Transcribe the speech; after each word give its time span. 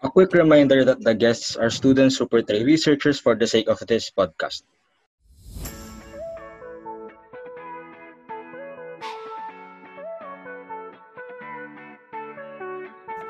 A 0.00 0.08
quick 0.08 0.32
reminder 0.32 0.84
that 0.84 1.02
the 1.02 1.12
guests 1.12 1.56
are 1.56 1.70
students 1.70 2.16
who 2.16 2.28
portray 2.28 2.62
researchers 2.62 3.18
for 3.18 3.34
the 3.34 3.48
sake 3.48 3.66
of 3.66 3.82
this 3.90 4.10
podcast. 4.10 4.62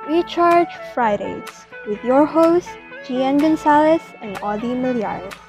Recharge 0.08 0.68
Fridays 0.92 1.48
with 1.86 2.04
your 2.04 2.26
hosts, 2.26 2.68
Gian 3.06 3.38
Gonzalez 3.38 4.02
and 4.20 4.36
Audie 4.42 4.76
Miliares. 4.76 5.47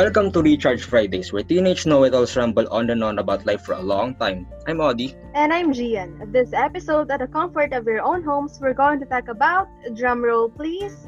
Welcome 0.00 0.32
to 0.32 0.40
Recharge 0.40 0.88
Fridays, 0.88 1.28
where 1.28 1.44
teenage 1.44 1.84
know-it-alls 1.84 2.32
ramble 2.32 2.64
on 2.72 2.88
and 2.88 3.04
on 3.04 3.20
about 3.20 3.44
life 3.44 3.60
for 3.68 3.76
a 3.76 3.84
long 3.84 4.16
time. 4.16 4.48
I'm 4.64 4.80
Audie. 4.80 5.12
And 5.34 5.52
I'm 5.52 5.76
Gian. 5.76 6.32
This 6.32 6.56
episode, 6.56 7.10
at 7.12 7.20
the 7.20 7.28
comfort 7.28 7.74
of 7.76 7.84
your 7.84 8.00
own 8.00 8.24
homes, 8.24 8.56
we're 8.64 8.72
going 8.72 8.98
to 9.00 9.04
talk 9.04 9.28
about, 9.28 9.68
drumroll 9.92 10.48
please, 10.56 11.04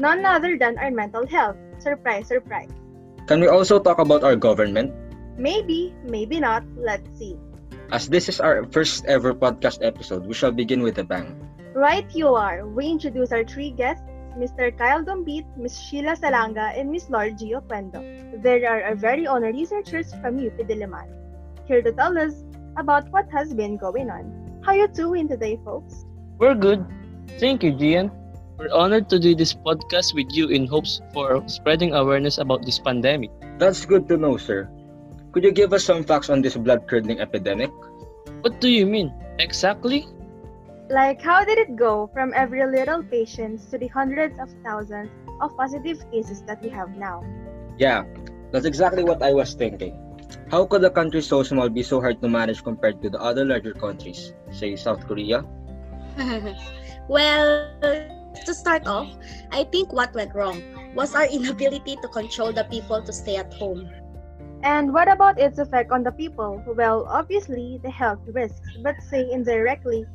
none 0.00 0.24
other 0.24 0.56
than 0.56 0.80
our 0.80 0.90
mental 0.90 1.28
health. 1.28 1.60
Surprise, 1.76 2.32
surprise. 2.32 2.72
Can 3.28 3.44
we 3.44 3.48
also 3.52 3.76
talk 3.76 3.98
about 3.98 4.24
our 4.24 4.40
government? 4.40 4.96
Maybe, 5.36 5.92
maybe 6.08 6.40
not. 6.40 6.64
Let's 6.80 7.04
see. 7.18 7.36
As 7.92 8.08
this 8.08 8.26
is 8.30 8.40
our 8.40 8.64
first 8.72 9.04
ever 9.04 9.36
podcast 9.36 9.84
episode, 9.84 10.24
we 10.24 10.32
shall 10.32 10.50
begin 10.50 10.80
with 10.80 10.96
a 10.96 11.04
bang. 11.04 11.36
Right 11.76 12.08
you 12.16 12.32
are. 12.32 12.64
We 12.64 12.88
introduce 12.88 13.36
our 13.36 13.44
three 13.44 13.68
guests, 13.68 14.00
Mr. 14.38 14.70
Kyle 14.78 15.02
Dombit, 15.02 15.44
Ms. 15.56 15.80
Sheila 15.82 16.14
Salanga, 16.14 16.70
and 16.78 16.90
Ms. 16.90 17.10
Lord 17.10 17.36
Gio 17.38 17.60
Cuendo. 17.66 18.00
They 18.40 18.64
are 18.64 18.82
our 18.82 18.94
very 18.94 19.26
own 19.26 19.42
researchers 19.42 20.14
from 20.22 20.38
UP 20.38 20.54
Diliman, 20.62 21.10
here 21.66 21.82
to 21.82 21.90
tell 21.90 22.16
us 22.16 22.44
about 22.76 23.10
what 23.10 23.26
has 23.32 23.52
been 23.52 23.76
going 23.76 24.10
on. 24.10 24.30
How 24.62 24.72
are 24.72 24.78
you 24.78 24.88
doing 24.88 25.26
today, 25.26 25.58
folks? 25.64 26.06
We're 26.38 26.54
good. 26.54 26.86
Thank 27.38 27.64
you, 27.64 27.72
Gian. 27.72 28.12
We're 28.58 28.70
honored 28.70 29.10
to 29.10 29.18
do 29.18 29.34
this 29.34 29.54
podcast 29.54 30.14
with 30.14 30.30
you 30.30 30.48
in 30.48 30.66
hopes 30.66 31.00
for 31.12 31.42
spreading 31.48 31.94
awareness 31.94 32.38
about 32.38 32.64
this 32.64 32.78
pandemic. 32.78 33.30
That's 33.58 33.86
good 33.86 34.06
to 34.06 34.16
know, 34.16 34.36
sir. 34.36 34.70
Could 35.32 35.42
you 35.42 35.50
give 35.50 35.72
us 35.72 35.82
some 35.82 36.02
facts 36.04 36.30
on 36.30 36.42
this 36.42 36.56
blood-curdling 36.56 37.20
epidemic? 37.20 37.70
What 38.42 38.60
do 38.60 38.68
you 38.68 38.86
mean? 38.86 39.12
Exactly? 39.38 40.06
Like, 40.88 41.20
how 41.20 41.44
did 41.44 41.58
it 41.58 41.76
go 41.76 42.08
from 42.14 42.32
every 42.34 42.64
little 42.64 43.02
patients 43.02 43.66
to 43.66 43.76
the 43.76 43.88
hundreds 43.88 44.40
of 44.40 44.48
thousands 44.64 45.10
of 45.40 45.54
positive 45.54 46.00
cases 46.10 46.42
that 46.48 46.62
we 46.62 46.70
have 46.70 46.96
now? 46.96 47.22
Yeah, 47.76 48.04
that's 48.52 48.64
exactly 48.64 49.04
what 49.04 49.22
I 49.22 49.34
was 49.34 49.52
thinking. 49.52 50.00
How 50.50 50.64
could 50.64 50.82
a 50.84 50.90
country 50.90 51.20
so 51.20 51.42
small 51.42 51.68
be 51.68 51.82
so 51.82 52.00
hard 52.00 52.22
to 52.22 52.28
manage 52.28 52.64
compared 52.64 53.02
to 53.02 53.10
the 53.10 53.20
other 53.20 53.44
larger 53.44 53.74
countries, 53.74 54.32
say 54.50 54.76
South 54.76 55.06
Korea? 55.06 55.44
well, 57.08 57.68
to 58.46 58.54
start 58.54 58.86
off, 58.86 59.12
I 59.52 59.64
think 59.64 59.92
what 59.92 60.14
went 60.14 60.34
wrong 60.34 60.62
was 60.94 61.14
our 61.14 61.26
inability 61.30 61.96
to 62.00 62.08
control 62.08 62.50
the 62.50 62.64
people 62.64 63.02
to 63.02 63.12
stay 63.12 63.36
at 63.36 63.52
home. 63.52 63.90
And 64.62 64.92
what 64.94 65.06
about 65.06 65.38
its 65.38 65.58
effect 65.58 65.92
on 65.92 66.02
the 66.02 66.12
people? 66.12 66.64
Well, 66.66 67.06
obviously, 67.08 67.78
the 67.82 67.90
health 67.90 68.20
risks, 68.26 68.76
but 68.82 68.96
say 69.02 69.30
indirectly. 69.30 70.06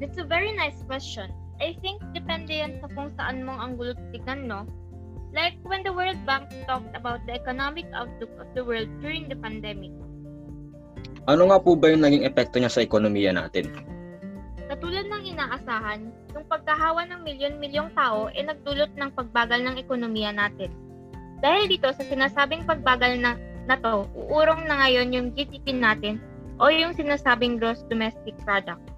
That's 0.00 0.16
a 0.16 0.24
very 0.24 0.56
nice 0.56 0.80
question. 0.88 1.28
I 1.60 1.76
think 1.84 2.00
depende 2.16 2.56
yan 2.56 2.80
sa 2.80 2.88
kung 2.96 3.12
saan 3.20 3.44
mong 3.44 3.60
anggulo 3.60 3.92
tignan, 4.16 4.48
no? 4.48 4.64
Like 5.36 5.60
when 5.60 5.84
the 5.84 5.92
World 5.92 6.18
Bank 6.24 6.48
talked 6.64 6.96
about 6.96 7.20
the 7.28 7.36
economic 7.36 7.84
outlook 7.92 8.32
of 8.40 8.48
the 8.56 8.64
world 8.64 8.88
during 9.04 9.28
the 9.28 9.36
pandemic. 9.36 9.92
Ano 11.28 11.52
nga 11.52 11.60
po 11.60 11.76
ba 11.76 11.92
yung 11.92 12.02
naging 12.02 12.24
epekto 12.24 12.58
niya 12.58 12.72
sa 12.72 12.80
ekonomiya 12.80 13.36
natin? 13.36 13.70
Katulad 14.72 15.06
ng 15.06 15.36
inaasahan, 15.36 16.08
yung 16.32 16.46
pagkahawa 16.48 17.04
ng 17.06 17.20
milyon-milyong 17.20 17.92
tao 17.92 18.32
ay 18.32 18.48
nagdulot 18.48 18.90
ng 18.96 19.10
pagbagal 19.12 19.60
ng 19.62 19.76
ekonomiya 19.78 20.32
natin. 20.32 20.72
Dahil 21.44 21.68
dito 21.68 21.92
sa 21.92 22.02
sinasabing 22.02 22.64
pagbagal 22.64 23.20
na, 23.20 23.36
na 23.68 23.76
to, 23.78 24.08
uurong 24.16 24.64
na 24.64 24.80
ngayon 24.82 25.12
yung 25.12 25.28
GDP 25.36 25.76
natin 25.76 26.18
o 26.56 26.72
yung 26.72 26.96
sinasabing 26.96 27.60
gross 27.60 27.84
domestic 27.86 28.34
product. 28.42 28.89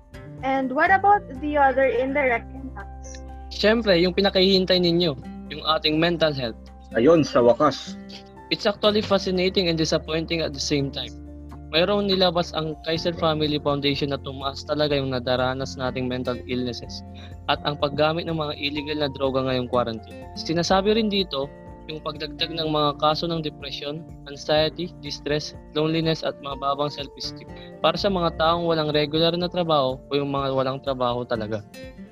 And 0.42 0.74
what 0.74 0.90
about 0.90 1.22
the 1.38 1.54
other 1.54 1.86
indirect 1.86 2.50
impacts? 2.50 3.22
Siyempre, 3.54 3.94
yung 4.02 4.10
pinakahihintay 4.10 4.82
ninyo, 4.82 5.14
yung 5.54 5.62
ating 5.70 6.02
mental 6.02 6.34
health. 6.34 6.58
Ayun, 6.98 7.22
sa 7.22 7.40
wakas. 7.40 7.94
It's 8.50 8.66
actually 8.66 9.00
fascinating 9.00 9.70
and 9.70 9.78
disappointing 9.78 10.42
at 10.42 10.52
the 10.52 10.60
same 10.60 10.90
time. 10.90 11.14
Mayroong 11.72 12.04
nilabas 12.04 12.52
ang 12.52 12.76
Kaiser 12.84 13.16
Family 13.16 13.56
Foundation 13.56 14.12
na 14.12 14.20
tumaas 14.20 14.60
talaga 14.68 14.92
yung 14.92 15.08
nadaranas 15.08 15.80
nating 15.80 16.04
mental 16.04 16.36
illnesses 16.44 17.00
at 17.48 17.56
ang 17.64 17.80
paggamit 17.80 18.28
ng 18.28 18.36
mga 18.36 18.60
illegal 18.60 18.98
na 19.00 19.08
droga 19.08 19.40
ngayong 19.48 19.72
quarantine. 19.72 20.28
Sinasabi 20.36 20.92
rin 20.92 21.08
dito 21.08 21.48
yung 21.90 22.02
pagdagdag 22.02 22.54
ng 22.54 22.68
mga 22.70 22.90
kaso 23.02 23.26
ng 23.26 23.42
depression, 23.42 24.02
anxiety, 24.30 24.90
distress, 25.02 25.54
loneliness 25.74 26.22
at 26.22 26.38
mababang 26.42 26.92
self-esteem 26.92 27.48
para 27.82 27.98
sa 27.98 28.10
mga 28.10 28.38
taong 28.38 28.66
walang 28.66 28.94
regular 28.94 29.34
na 29.34 29.50
trabaho 29.50 29.98
o 29.98 30.10
yung 30.14 30.30
mga 30.30 30.54
walang 30.54 30.78
trabaho 30.82 31.26
talaga. 31.26 31.62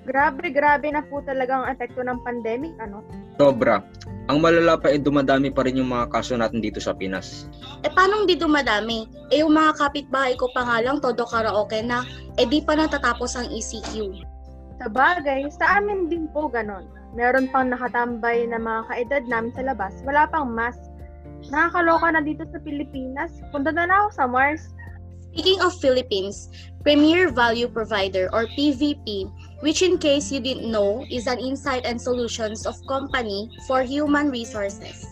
Grabe, 0.08 0.50
grabe 0.50 0.90
na 0.90 1.04
po 1.06 1.22
talaga 1.22 1.60
ang 1.60 1.66
epekto 1.70 2.02
ng 2.02 2.18
pandemic, 2.26 2.74
ano? 2.82 3.04
Sobra. 3.38 3.84
Ang 4.26 4.42
malala 4.42 4.74
pa 4.78 4.90
ay 4.90 4.98
dumadami 4.98 5.54
pa 5.54 5.62
rin 5.62 5.78
yung 5.78 5.90
mga 5.90 6.10
kaso 6.10 6.34
natin 6.34 6.62
dito 6.62 6.82
sa 6.82 6.94
Pinas. 6.94 7.46
Eh 7.86 7.90
paano 7.90 8.26
di 8.26 8.34
dumadami? 8.34 9.06
Eh 9.30 9.42
yung 9.42 9.54
mga 9.54 9.78
kapitbahay 9.78 10.34
ko 10.34 10.50
pa 10.50 10.66
nga 10.66 10.78
lang 10.82 10.98
todo 10.98 11.22
karaoke 11.26 11.82
na, 11.82 12.02
eh 12.38 12.46
di 12.46 12.58
pa 12.62 12.74
natatapos 12.74 13.38
ang 13.38 13.50
ECQ. 13.54 14.24
Sa 14.80 14.86
bagay, 14.88 15.46
sa 15.52 15.78
amin 15.78 16.08
din 16.08 16.26
po 16.32 16.48
ganon. 16.48 16.99
Meron 17.14 17.50
pang 17.50 17.70
nakatambay 17.70 18.46
na 18.46 18.58
mga 18.58 18.82
kaedad 18.86 19.22
namin 19.26 19.50
sa 19.54 19.66
labas, 19.66 19.94
wala 20.06 20.30
pang 20.30 20.46
mask. 20.46 20.78
Nakakaloka 21.50 22.14
na 22.14 22.22
dito 22.22 22.44
sa 22.52 22.60
Pilipinas. 22.62 23.32
Punta 23.50 23.74
na 23.74 23.88
ako 23.88 24.08
sa 24.14 24.24
Mars. 24.28 24.70
Speaking 25.30 25.62
of 25.62 25.78
Philippines, 25.78 26.50
Premier 26.82 27.30
Value 27.30 27.70
Provider 27.70 28.26
or 28.34 28.50
PVP, 28.58 29.30
which 29.62 29.78
in 29.78 29.94
case 29.96 30.32
you 30.34 30.42
didn't 30.42 30.66
know 30.66 31.06
is 31.06 31.30
an 31.30 31.38
insight 31.38 31.86
and 31.86 32.02
solutions 32.02 32.66
of 32.66 32.74
company 32.90 33.46
for 33.66 33.82
human 33.86 34.30
resources, 34.30 35.06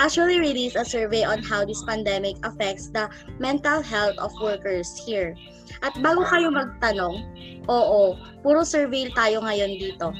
actually 0.00 0.40
released 0.40 0.76
a 0.76 0.84
survey 0.84 1.22
on 1.22 1.42
how 1.44 1.64
this 1.64 1.84
pandemic 1.84 2.40
affects 2.48 2.88
the 2.90 3.10
mental 3.38 3.82
health 3.82 4.16
of 4.16 4.32
workers 4.40 4.88
here. 5.04 5.36
At 5.82 5.94
bago 6.02 6.26
kayo 6.26 6.50
magtanong, 6.50 7.22
oo, 7.70 8.18
puro 8.42 8.62
survey 8.66 9.10
tayo 9.14 9.44
ngayon 9.44 9.78
dito. 9.78 10.10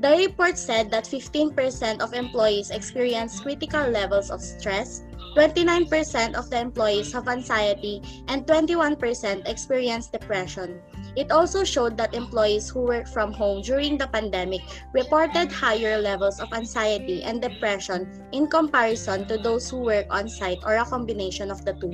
The 0.00 0.28
report 0.28 0.56
said 0.56 0.92
that 0.92 1.08
15% 1.08 1.56
of 2.00 2.14
employees 2.14 2.70
experience 2.70 3.40
critical 3.40 3.88
levels 3.88 4.30
of 4.30 4.40
stress, 4.40 5.02
29% 5.36 5.92
of 6.32 6.48
the 6.48 6.60
employees 6.60 7.12
have 7.12 7.28
anxiety, 7.28 8.00
and 8.28 8.46
21% 8.46 8.96
experience 9.44 10.08
depression. 10.08 10.80
It 11.16 11.32
also 11.32 11.64
showed 11.64 11.96
that 11.96 12.14
employees 12.14 12.68
who 12.68 12.84
work 12.84 13.08
from 13.08 13.32
home 13.32 13.60
during 13.60 13.98
the 13.98 14.08
pandemic 14.08 14.60
reported 14.92 15.52
higher 15.52 16.00
levels 16.00 16.40
of 16.40 16.52
anxiety 16.52 17.24
and 17.24 17.40
depression 17.40 18.28
in 18.32 18.48
comparison 18.48 19.26
to 19.28 19.36
those 19.36 19.68
who 19.68 19.80
work 19.80 20.06
on 20.10 20.28
site 20.28 20.60
or 20.64 20.76
a 20.76 20.84
combination 20.84 21.50
of 21.50 21.64
the 21.64 21.72
two. 21.80 21.92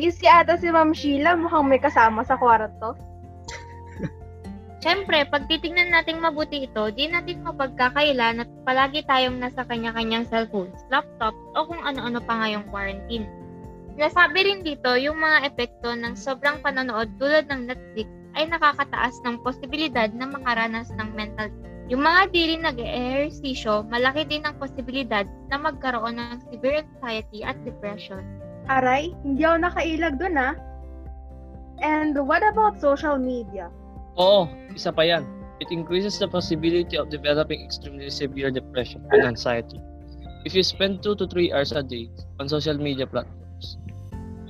Busy 0.00 0.24
ata 0.24 0.56
si 0.56 0.72
Ma'am 0.72 0.96
Sheila, 0.96 1.36
mukhang 1.36 1.68
may 1.68 1.76
kasama 1.76 2.24
sa 2.24 2.40
kwarto. 2.40 2.96
Siyempre, 4.80 5.28
pag 5.28 5.44
titingnan 5.44 5.92
natin 5.92 6.24
mabuti 6.24 6.64
ito, 6.64 6.88
di 6.88 7.04
natin 7.04 7.44
mapagkakailan 7.44 8.40
at 8.40 8.48
palagi 8.64 9.04
tayong 9.04 9.36
nasa 9.36 9.60
kanya-kanyang 9.68 10.24
cellphones, 10.24 10.80
laptops, 10.88 11.36
o 11.52 11.68
kung 11.68 11.84
ano-ano 11.84 12.16
pa 12.24 12.32
ngayong 12.40 12.64
quarantine. 12.72 13.28
Nasabi 14.00 14.40
rin 14.40 14.64
dito 14.64 14.88
yung 14.96 15.20
mga 15.20 15.52
epekto 15.52 15.92
ng 15.92 16.16
sobrang 16.16 16.64
panonood 16.64 17.12
tulad 17.20 17.44
ng 17.52 17.68
Netflix 17.68 18.08
ay 18.40 18.48
nakakataas 18.48 19.20
ng 19.28 19.44
posibilidad 19.44 20.08
na 20.16 20.24
makaranas 20.24 20.88
ng 20.96 21.12
mental 21.12 21.52
yung 21.90 22.06
mga 22.06 22.30
di 22.30 22.42
rin 22.54 22.62
nag-ehersisyo, 22.62 23.82
malaki 23.90 24.22
din 24.30 24.46
ang 24.46 24.54
posibilidad 24.62 25.26
na 25.50 25.58
magkaroon 25.58 26.22
ng 26.22 26.38
severe 26.46 26.86
anxiety 26.86 27.42
at 27.42 27.58
depression. 27.66 28.22
Aray, 28.68 29.14
hindi 29.24 29.46
ako 29.46 29.56
nakailag 29.64 30.14
dun 30.20 30.36
ah. 30.36 30.54
And 31.80 32.12
what 32.28 32.44
about 32.44 32.76
social 32.76 33.16
media? 33.16 33.72
Oo, 34.20 34.50
isa 34.76 34.92
pa 34.92 35.06
yan. 35.06 35.24
It 35.60 35.72
increases 35.72 36.20
the 36.20 36.28
possibility 36.28 36.96
of 36.96 37.12
developing 37.12 37.60
extremely 37.60 38.08
severe 38.08 38.52
depression 38.52 39.04
and 39.12 39.24
anxiety. 39.24 39.80
If 40.44 40.56
you 40.56 40.64
spend 40.64 41.04
2 41.04 41.20
to 41.20 41.28
3 41.28 41.52
hours 41.52 41.72
a 41.72 41.84
day 41.84 42.08
on 42.40 42.48
social 42.48 42.76
media 42.76 43.04
platforms, 43.04 43.76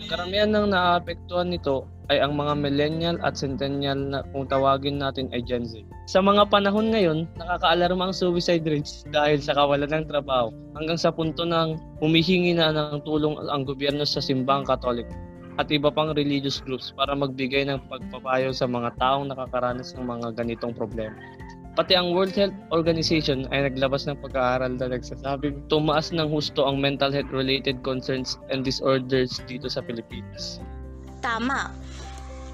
karamihan 0.06 0.54
ng 0.54 0.70
naapektuhan 0.70 1.50
nito 1.50 1.86
ay 2.10 2.18
ang 2.18 2.34
mga 2.34 2.58
millennial 2.58 3.16
at 3.22 3.38
centennial 3.38 3.94
na 3.94 4.26
kung 4.34 4.50
tawagin 4.50 4.98
natin 4.98 5.30
ay 5.30 5.46
Gen 5.46 5.62
Z. 5.62 5.86
Sa 6.10 6.18
mga 6.18 6.50
panahon 6.50 6.90
ngayon, 6.90 7.30
nakakaalarma 7.38 8.10
ang 8.10 8.14
suicide 8.14 8.66
rates 8.66 9.06
dahil 9.14 9.38
sa 9.38 9.54
kawalan 9.54 9.88
ng 9.94 10.10
trabaho 10.10 10.50
hanggang 10.74 10.98
sa 10.98 11.14
punto 11.14 11.46
ng 11.46 11.78
humihingi 12.02 12.58
na 12.58 12.74
ng 12.74 13.06
tulong 13.06 13.38
ang 13.38 13.62
gobyerno 13.62 14.02
sa 14.02 14.18
simbang 14.18 14.66
katolik 14.66 15.06
at 15.62 15.70
iba 15.70 15.92
pang 15.92 16.10
religious 16.16 16.58
groups 16.64 16.90
para 16.96 17.14
magbigay 17.14 17.68
ng 17.68 17.78
pagpapayo 17.86 18.50
sa 18.50 18.66
mga 18.66 18.90
taong 18.98 19.30
nakakaranas 19.30 19.94
ng 19.94 20.08
mga 20.08 20.34
ganitong 20.34 20.74
problema. 20.74 21.14
Pati 21.78 21.94
ang 21.94 22.10
World 22.10 22.34
Health 22.34 22.56
Organization 22.74 23.46
ay 23.54 23.70
naglabas 23.70 24.02
ng 24.10 24.18
pag-aaral 24.18 24.74
na 24.74 24.90
nagsasabing 24.90 25.62
tumaas 25.70 26.10
ng 26.10 26.26
husto 26.26 26.66
ang 26.66 26.82
mental 26.82 27.14
health 27.14 27.30
related 27.30 27.78
concerns 27.86 28.34
and 28.50 28.66
disorders 28.66 29.38
dito 29.46 29.70
sa 29.70 29.78
Pilipinas. 29.78 30.58
Tama. 31.20 31.70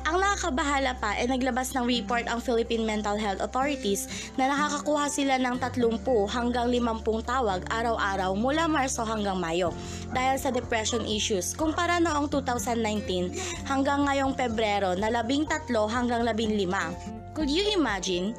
Ang 0.07 0.23
nakakabahala 0.23 0.95
pa 1.03 1.19
ay 1.19 1.27
naglabas 1.27 1.75
ng 1.75 1.83
report 1.83 2.31
ang 2.31 2.39
Philippine 2.39 2.87
Mental 2.87 3.19
Health 3.19 3.43
Authorities 3.43 4.31
na 4.39 4.47
nakakakuha 4.47 5.11
sila 5.11 5.35
ng 5.35 5.59
30 5.59 5.99
hanggang 6.31 6.71
50 6.71 7.27
tawag 7.27 7.67
araw-araw 7.67 8.31
mula 8.39 8.71
Marso 8.71 9.03
hanggang 9.03 9.35
Mayo 9.43 9.75
dahil 10.15 10.39
sa 10.39 10.55
depression 10.55 11.03
issues 11.03 11.59
kumpara 11.59 11.99
noong 11.99 12.31
2019 12.31 13.67
hanggang 13.67 14.07
ngayong 14.07 14.39
Pebrero 14.39 14.95
na 14.95 15.11
13 15.11 15.67
hanggang 15.91 16.23
15. 16.23 17.35
Could 17.35 17.51
you 17.51 17.67
imagine 17.75 18.31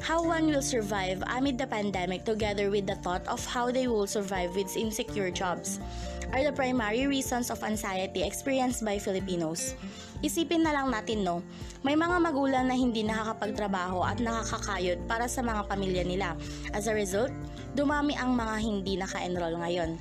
how 0.00 0.24
one 0.24 0.48
will 0.48 0.64
survive 0.64 1.20
amid 1.36 1.60
the 1.60 1.68
pandemic 1.68 2.24
together 2.24 2.72
with 2.72 2.88
the 2.88 2.96
thought 3.04 3.24
of 3.28 3.44
how 3.44 3.68
they 3.68 3.84
will 3.84 4.08
survive 4.08 4.56
with 4.56 4.72
insecure 4.72 5.28
jobs? 5.28 5.84
Are 6.30 6.44
the 6.46 6.54
primary 6.54 7.06
reasons 7.06 7.50
of 7.50 7.62
anxiety 7.62 8.22
experienced 8.22 8.84
by 8.86 8.98
Filipinos. 8.98 9.74
Isipin 10.20 10.62
na 10.62 10.74
lang 10.76 10.92
natin 10.92 11.24
no, 11.24 11.42
may 11.82 11.96
mga 11.96 12.16
magulang 12.20 12.68
na 12.68 12.76
hindi 12.76 13.02
nakakapagtrabaho 13.02 14.04
at 14.04 14.20
nakakakayod 14.20 15.00
para 15.08 15.26
sa 15.26 15.40
mga 15.40 15.64
pamilya 15.66 16.04
nila. 16.04 16.28
As 16.76 16.86
a 16.86 16.94
result, 16.94 17.32
dumami 17.74 18.14
ang 18.14 18.36
mga 18.36 18.54
hindi 18.60 19.00
naka-enroll 19.00 19.56
ngayon. 19.58 19.96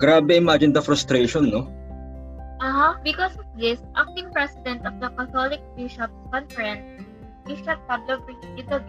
Grabe, 0.00 0.36
imagine 0.36 0.72
the 0.72 0.80
frustration, 0.80 1.52
no? 1.52 1.68
Aha, 2.64 2.96
because 3.04 3.36
of 3.36 3.44
this, 3.60 3.76
acting 3.94 4.32
president 4.32 4.82
of 4.88 4.96
the 4.98 5.12
Catholic 5.12 5.60
Bishops 5.76 6.16
Conference, 6.32 7.04
Bishop 7.44 7.78
Pablo 7.86 8.24
Brigito 8.24 8.80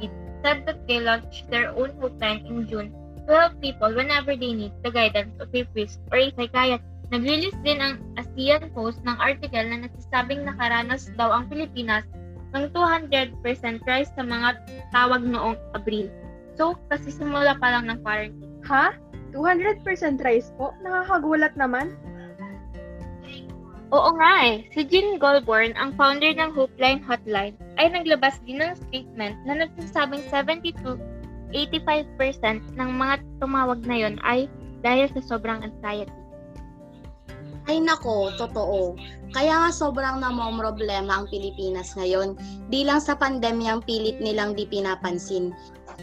said 0.42 0.64
that 0.66 0.80
they 0.88 1.04
launched 1.04 1.46
their 1.52 1.76
own 1.76 1.92
hotline 2.00 2.42
in 2.48 2.66
June 2.66 2.90
to 3.28 3.32
help 3.36 3.54
people 3.60 3.92
whenever 3.92 4.34
they 4.34 4.56
need 4.56 4.72
the 4.82 4.92
guidance 4.92 5.36
of 5.44 5.52
a 5.52 5.64
priest 5.76 6.00
or 6.12 6.18
a 6.18 6.32
psychiatrist. 6.32 6.88
Nag-release 7.08 7.56
din 7.64 7.80
ang 7.80 8.04
ASEAN 8.20 8.68
Post 8.76 9.00
ng 9.08 9.16
article 9.20 9.64
na 9.64 9.88
nagsasabing 9.88 10.44
nakaranas 10.44 11.08
daw 11.16 11.32
ang 11.32 11.48
Pilipinas 11.48 12.04
ng 12.52 12.68
200% 12.76 13.40
rise 13.88 14.12
sa 14.12 14.24
mga 14.24 14.60
tawag 14.92 15.24
noong 15.24 15.56
Abril. 15.72 16.12
So, 16.60 16.76
kasi 16.92 17.12
simula 17.16 17.56
pa 17.60 17.72
lang 17.72 17.88
ng 17.88 18.00
quarantine. 18.04 18.60
Ha? 18.68 18.92
200% 19.32 19.84
rise 20.20 20.52
po? 20.60 20.76
Nakakagulat 20.84 21.56
naman. 21.56 21.96
Oo 23.96 24.12
nga 24.20 24.34
eh. 24.44 24.68
Si 24.76 24.84
Jean 24.84 25.16
Goldborn, 25.16 25.72
ang 25.80 25.96
founder 25.96 26.36
ng 26.36 26.52
Hopeline 26.52 27.00
Hotline, 27.08 27.56
ay 27.80 27.88
naglabas 27.88 28.36
din 28.44 28.60
ng 28.60 28.76
statement 28.76 29.40
na 29.48 29.64
nagsasabing 29.64 30.28
72 30.28 31.00
85% 31.56 32.76
ng 32.76 32.90
mga 32.96 33.24
tumawag 33.40 33.80
na 33.88 33.96
yon 33.96 34.16
ay 34.24 34.52
dahil 34.84 35.08
sa 35.16 35.36
sobrang 35.36 35.64
anxiety. 35.64 36.12
Ay 37.68 37.84
nako, 37.84 38.32
totoo. 38.40 38.96
Kaya 39.36 39.60
nga 39.60 39.72
sobrang 39.76 40.24
problema 40.56 41.20
ang 41.20 41.28
Pilipinas 41.28 41.92
ngayon. 42.00 42.40
Di 42.72 42.88
lang 42.88 43.04
sa 43.04 43.20
pandemyang 43.20 43.84
pilit 43.84 44.24
nilang 44.24 44.56
di 44.56 44.64
pinapansin. 44.64 45.52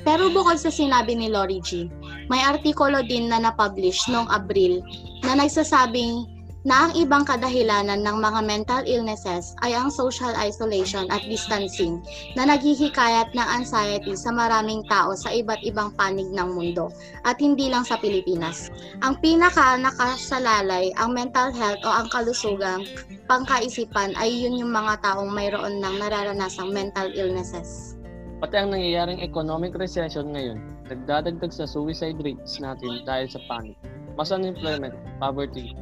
Pero 0.05 0.29
bukod 0.29 0.61
sa 0.61 0.69
sinabi 0.69 1.17
ni 1.17 1.32
Lori 1.32 1.64
G, 1.64 1.88
may 2.29 2.44
artikulo 2.44 3.00
din 3.08 3.32
na 3.32 3.41
na-publish 3.41 4.05
noong 4.12 4.29
Abril 4.29 4.85
na 5.25 5.41
nagsasabing 5.41 6.29
na 6.64 6.88
ang 6.88 6.93
ibang 6.96 7.28
kadahilanan 7.28 8.00
ng 8.00 8.16
mga 8.25 8.40
mental 8.40 8.82
illnesses 8.88 9.52
ay 9.61 9.76
ang 9.76 9.93
social 9.93 10.32
isolation 10.40 11.05
at 11.12 11.20
distancing 11.28 12.00
na 12.32 12.49
naghihikayat 12.49 13.28
ng 13.37 13.49
anxiety 13.52 14.16
sa 14.16 14.32
maraming 14.32 14.81
tao 14.88 15.12
sa 15.12 15.28
iba't 15.28 15.61
ibang 15.61 15.93
panig 16.00 16.26
ng 16.32 16.49
mundo 16.56 16.88
at 17.28 17.37
hindi 17.37 17.69
lang 17.69 17.84
sa 17.84 18.00
Pilipinas. 18.00 18.72
Ang 19.05 19.20
pinaka 19.20 19.76
nakasalalay 19.76 20.88
ang 20.96 21.12
mental 21.12 21.52
health 21.52 21.84
o 21.84 21.90
ang 21.93 22.08
kalusugang 22.08 22.88
pangkaisipan 23.28 24.17
ay 24.17 24.32
yun 24.32 24.56
yung 24.56 24.72
mga 24.72 25.05
taong 25.05 25.28
mayroon 25.28 25.84
ng 25.84 25.94
nararanasang 26.00 26.72
mental 26.72 27.12
illnesses. 27.12 27.93
Pati 28.40 28.56
ang 28.56 28.72
nangyayaring 28.72 29.20
economic 29.20 29.76
recession 29.76 30.32
ngayon, 30.32 30.60
nagdadagdag 30.88 31.52
sa 31.52 31.69
suicide 31.69 32.20
rates 32.25 32.56
natin 32.56 33.05
dahil 33.05 33.28
sa 33.28 33.40
panic, 33.49 33.76
mas 34.17 34.28
unemployment, 34.32 34.93
poverty, 35.17 35.72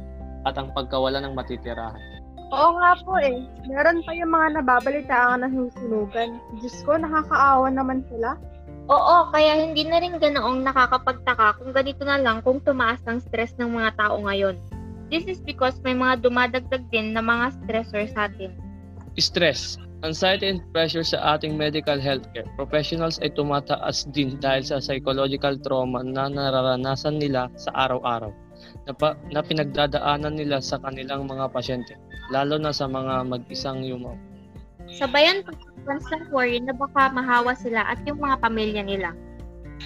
at 0.43 0.55
ang 0.59 0.71
pagkawala 0.75 1.23
ng 1.23 1.33
matitirahan. 1.35 2.23
Oo 2.53 2.77
nga 2.77 2.93
po 3.01 3.17
eh. 3.17 3.41
Meron 3.65 4.05
pa 4.05 4.13
yung 4.13 4.29
mga 4.29 4.61
nababalitaan 4.61 5.41
na 5.41 5.49
susunugan. 5.49 6.37
Diyos 6.61 6.77
ko, 6.85 7.01
nakakaawa 7.01 7.73
naman 7.73 8.05
sila. 8.13 8.37
Oo, 8.93 9.31
kaya 9.33 9.57
hindi 9.57 9.87
na 9.87 9.97
rin 9.97 10.21
ganoong 10.21 10.61
nakakapagtaka 10.61 11.57
kung 11.57 11.71
ganito 11.73 12.05
na 12.05 12.21
lang 12.21 12.45
kung 12.45 12.61
tumaas 12.61 13.01
ang 13.09 13.23
stress 13.25 13.57
ng 13.57 13.73
mga 13.73 13.97
tao 13.97 14.21
ngayon. 14.21 14.59
This 15.09 15.25
is 15.25 15.39
because 15.41 15.81
may 15.81 15.97
mga 15.97 16.21
dumadagdag 16.21 16.83
din 16.93 17.17
na 17.17 17.23
mga 17.23 17.57
stressor 17.63 18.05
sa 18.11 18.29
atin. 18.29 18.53
Stress, 19.17 19.81
anxiety 20.03 20.51
and 20.51 20.61
pressure 20.75 21.05
sa 21.05 21.37
ating 21.37 21.55
medical 21.55 21.95
healthcare 21.95 22.45
professionals 22.59 23.17
ay 23.23 23.31
tumataas 23.33 24.03
din 24.11 24.35
dahil 24.43 24.67
sa 24.67 24.83
psychological 24.83 25.55
trauma 25.63 26.03
na 26.03 26.27
nararanasan 26.27 27.17
nila 27.17 27.47
sa 27.55 27.71
araw-araw 27.87 28.29
na, 28.85 28.93
pa, 28.93 29.15
na 29.31 29.41
pinagdadaanan 29.43 30.35
nila 30.35 30.59
sa 30.59 30.79
kanilang 30.79 31.27
mga 31.27 31.51
pasyente, 31.51 31.95
lalo 32.31 32.59
na 32.59 32.71
sa 32.71 32.89
mga 32.89 33.23
mag-isang 33.27 33.83
yumaw. 33.83 34.15
Sabayan 34.93 35.41
constant 35.83 36.27
worry 36.31 36.59
na 36.59 36.75
baka 36.75 37.11
mahawa 37.11 37.55
sila 37.55 37.83
at 37.87 37.99
yung 38.07 38.19
mga 38.19 38.39
pamilya 38.39 38.83
nila. 38.83 39.11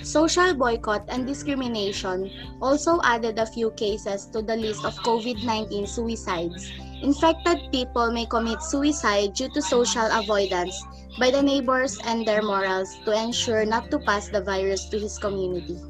Social 0.05 0.53
boycott 0.53 1.07
and 1.09 1.25
discrimination 1.25 2.29
also 2.61 3.01
added 3.01 3.39
a 3.39 3.49
few 3.49 3.71
cases 3.73 4.29
to 4.29 4.45
the 4.45 4.53
list 4.53 4.85
of 4.85 4.93
COVID-19 5.01 5.87
suicides. 5.87 6.69
Infected 7.01 7.71
people 7.71 8.11
may 8.13 8.25
commit 8.25 8.61
suicide 8.61 9.33
due 9.33 9.49
to 9.53 9.61
social 9.61 10.05
avoidance 10.13 10.75
by 11.17 11.31
the 11.33 11.41
neighbors 11.41 11.97
and 12.05 12.27
their 12.27 12.41
morals 12.41 12.93
to 13.05 13.13
ensure 13.13 13.65
not 13.65 13.89
to 13.89 13.97
pass 14.05 14.29
the 14.29 14.41
virus 14.41 14.85
to 14.89 14.99
his 14.99 15.17
community. 15.17 15.81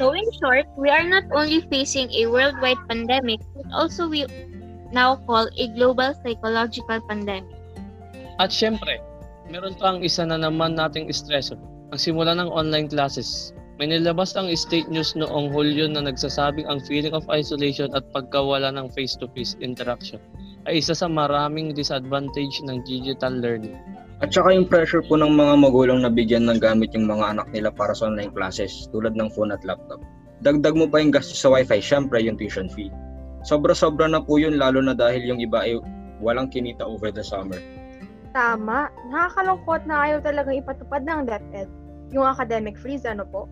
So 0.00 0.12
in 0.16 0.24
short, 0.40 0.66
we 0.76 0.88
are 0.88 1.04
not 1.04 1.24
only 1.32 1.60
facing 1.68 2.08
a 2.12 2.26
worldwide 2.26 2.80
pandemic, 2.88 3.40
but 3.54 3.68
also 3.72 4.08
we 4.08 4.24
now 4.92 5.16
call 5.28 5.48
a 5.56 5.66
global 5.76 6.12
psychological 6.24 7.00
pandemic. 7.08 7.56
At 8.40 8.52
syempre, 8.52 9.00
meron 9.52 9.76
pa 9.76 9.96
ang 9.96 10.00
isa 10.00 10.24
na 10.24 10.40
naman 10.40 10.76
nating 10.76 11.12
stressor, 11.12 11.60
ang 11.92 12.00
simula 12.00 12.32
ng 12.36 12.48
online 12.48 12.88
classes. 12.88 13.52
May 13.80 13.88
nilabas 13.88 14.36
ang 14.36 14.52
state 14.52 14.88
news 14.92 15.16
noong 15.16 15.50
Hulyo 15.50 15.88
na 15.88 16.04
nagsasabing 16.04 16.68
ang 16.68 16.84
feeling 16.84 17.16
of 17.16 17.26
isolation 17.32 17.88
at 17.96 18.04
pagkawala 18.12 18.68
ng 18.72 18.92
face-to-face 18.92 19.56
interaction 19.64 20.20
ay 20.68 20.78
isa 20.78 20.94
sa 20.94 21.10
maraming 21.10 21.74
disadvantage 21.74 22.62
ng 22.62 22.84
digital 22.86 23.32
learning. 23.32 23.74
At 24.22 24.30
saka 24.30 24.54
yung 24.54 24.70
pressure 24.70 25.02
po 25.02 25.18
ng 25.18 25.34
mga 25.34 25.54
magulang 25.58 26.06
na 26.06 26.10
bigyan 26.10 26.46
ng 26.46 26.62
gamit 26.62 26.94
yung 26.94 27.10
mga 27.10 27.34
anak 27.34 27.50
nila 27.50 27.74
para 27.74 27.90
sa 27.90 28.06
online 28.06 28.30
classes 28.30 28.86
tulad 28.94 29.18
ng 29.18 29.26
phone 29.34 29.50
at 29.50 29.66
laptop. 29.66 29.98
Dagdag 30.46 30.78
mo 30.78 30.86
pa 30.86 31.02
yung 31.02 31.10
gastos 31.10 31.42
sa 31.42 31.50
wifi, 31.50 31.82
syempre 31.82 32.22
yung 32.22 32.38
tuition 32.38 32.70
fee. 32.70 32.94
Sobra-sobra 33.42 34.06
na 34.06 34.22
po 34.22 34.38
yun 34.38 34.62
lalo 34.62 34.78
na 34.78 34.94
dahil 34.94 35.26
yung 35.26 35.42
iba 35.42 35.66
ay 35.66 35.74
walang 36.22 36.46
kinita 36.46 36.86
over 36.86 37.10
the 37.10 37.22
summer. 37.22 37.58
Tama. 38.30 38.94
Nakakalungkot 39.10 39.90
na 39.90 40.06
ayaw 40.06 40.18
talagang 40.22 40.54
ipatupad 40.54 41.02
ng 41.02 41.26
DepEd. 41.26 41.66
Yung 42.14 42.22
academic 42.22 42.78
freeze, 42.78 43.02
ano 43.02 43.26
po? 43.26 43.50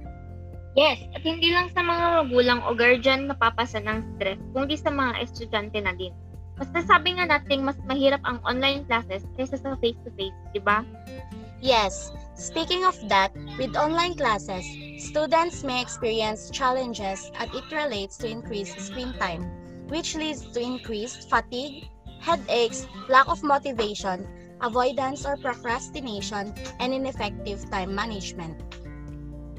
Yes, 0.79 1.03
at 1.19 1.27
hindi 1.27 1.51
lang 1.51 1.67
sa 1.75 1.83
mga 1.83 2.23
magulang 2.23 2.63
o 2.63 2.79
guardian 2.79 3.27
napapasa 3.27 3.83
ng 3.83 4.07
stress, 4.15 4.39
kundi 4.55 4.79
sa 4.79 4.95
mga 4.95 5.19
estudyante 5.19 5.83
na 5.83 5.99
din. 5.99 6.15
Mas 6.61 6.69
nasabi 6.77 7.17
nga 7.17 7.25
natin 7.25 7.65
mas 7.65 7.81
mahirap 7.89 8.21
ang 8.29 8.37
online 8.45 8.85
classes 8.85 9.25
kaysa 9.41 9.57
sa 9.57 9.73
face-to-face, 9.81 10.37
di 10.53 10.61
ba? 10.61 10.85
Yes. 11.65 12.13
Speaking 12.37 12.85
of 12.85 12.97
that, 13.09 13.33
with 13.57 13.77
online 13.77 14.13
classes, 14.13 14.65
students 15.01 15.65
may 15.65 15.81
experience 15.81 16.53
challenges 16.53 17.33
and 17.41 17.49
it 17.57 17.65
relates 17.73 18.21
to 18.21 18.29
increased 18.29 18.77
screen 18.81 19.17
time, 19.17 19.49
which 19.89 20.17
leads 20.17 20.45
to 20.53 20.61
increased 20.61 21.33
fatigue, 21.33 21.89
headaches, 22.21 22.85
lack 23.09 23.29
of 23.29 23.41
motivation, 23.41 24.29
avoidance 24.61 25.25
or 25.25 25.41
procrastination, 25.41 26.53
and 26.81 26.93
ineffective 26.93 27.65
time 27.73 27.97
management. 27.97 28.57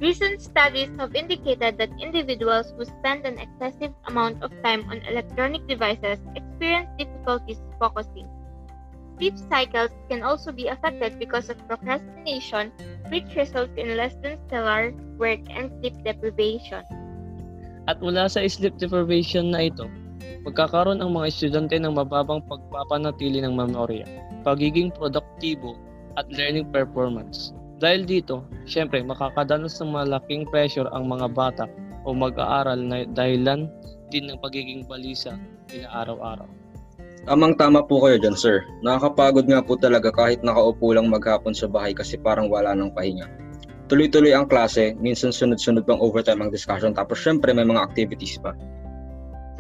Recent 0.01 0.41
studies 0.41 0.89
have 0.97 1.13
indicated 1.13 1.77
that 1.77 1.93
individuals 2.01 2.73
who 2.73 2.89
spend 2.89 3.21
an 3.21 3.37
excessive 3.37 3.93
amount 4.09 4.41
of 4.41 4.49
time 4.65 4.89
on 4.89 4.97
electronic 5.05 5.61
devices 5.69 6.17
experience 6.33 6.89
difficulties 6.97 7.61
focusing. 7.77 8.25
Sleep 9.21 9.37
cycles 9.37 9.93
can 10.09 10.25
also 10.25 10.49
be 10.49 10.73
affected 10.73 11.21
because 11.21 11.53
of 11.53 11.61
procrastination, 11.69 12.73
which 13.13 13.29
results 13.37 13.77
in 13.77 13.93
less 13.93 14.17
than 14.25 14.41
stellar 14.49 14.89
work 15.21 15.45
and 15.53 15.69
sleep 15.77 15.93
deprivation. 16.01 16.81
At 17.85 18.01
mula 18.01 18.25
sa 18.25 18.41
sleep 18.49 18.81
deprivation 18.81 19.53
na 19.53 19.69
ito, 19.69 19.85
magkakaroon 20.49 20.97
ang 20.97 21.13
mga 21.13 21.29
estudyante 21.29 21.77
ng 21.77 21.93
mababang 21.93 22.41
pagpapanatili 22.49 23.45
ng 23.45 23.53
memorya, 23.53 24.09
pagiging 24.41 24.89
produktibo, 24.89 25.77
at 26.17 26.25
learning 26.33 26.65
performance. 26.73 27.53
Dahil 27.81 28.05
dito, 28.05 28.45
syempre 28.69 29.01
makakadanas 29.01 29.81
ng 29.81 29.89
malaking 29.89 30.45
pressure 30.53 30.85
ang 30.93 31.09
mga 31.09 31.33
bata 31.33 31.65
o 32.05 32.13
mag-aaral 32.13 32.77
na 32.77 33.09
dahilan 33.09 33.65
din 34.13 34.29
ng 34.29 34.37
pagiging 34.37 34.85
balisa 34.85 35.33
nila 35.73 35.89
araw-araw. 36.05 36.45
Tamang-tama 37.25 37.85
po 37.85 38.01
kayo 38.05 38.21
dyan, 38.21 38.37
sir. 38.37 38.61
Nakakapagod 38.85 39.49
nga 39.49 39.61
po 39.65 39.77
talaga 39.77 40.13
kahit 40.13 40.45
nakaupo 40.45 40.93
lang 40.93 41.09
maghapon 41.09 41.53
sa 41.57 41.65
bahay 41.65 41.93
kasi 41.93 42.21
parang 42.21 42.49
wala 42.53 42.73
nang 42.73 42.93
pahinga. 42.93 43.25
Tuloy-tuloy 43.89 44.33
ang 44.33 44.49
klase, 44.49 44.97
minsan 44.97 45.33
sunod-sunod 45.33 45.85
pang 45.85 46.01
overtime 46.01 46.41
ang 46.41 46.53
discussion, 46.53 46.93
tapos 46.93 47.17
syempre 47.21 47.53
may 47.53 47.65
mga 47.65 47.81
activities 47.81 48.41
pa. 48.41 48.53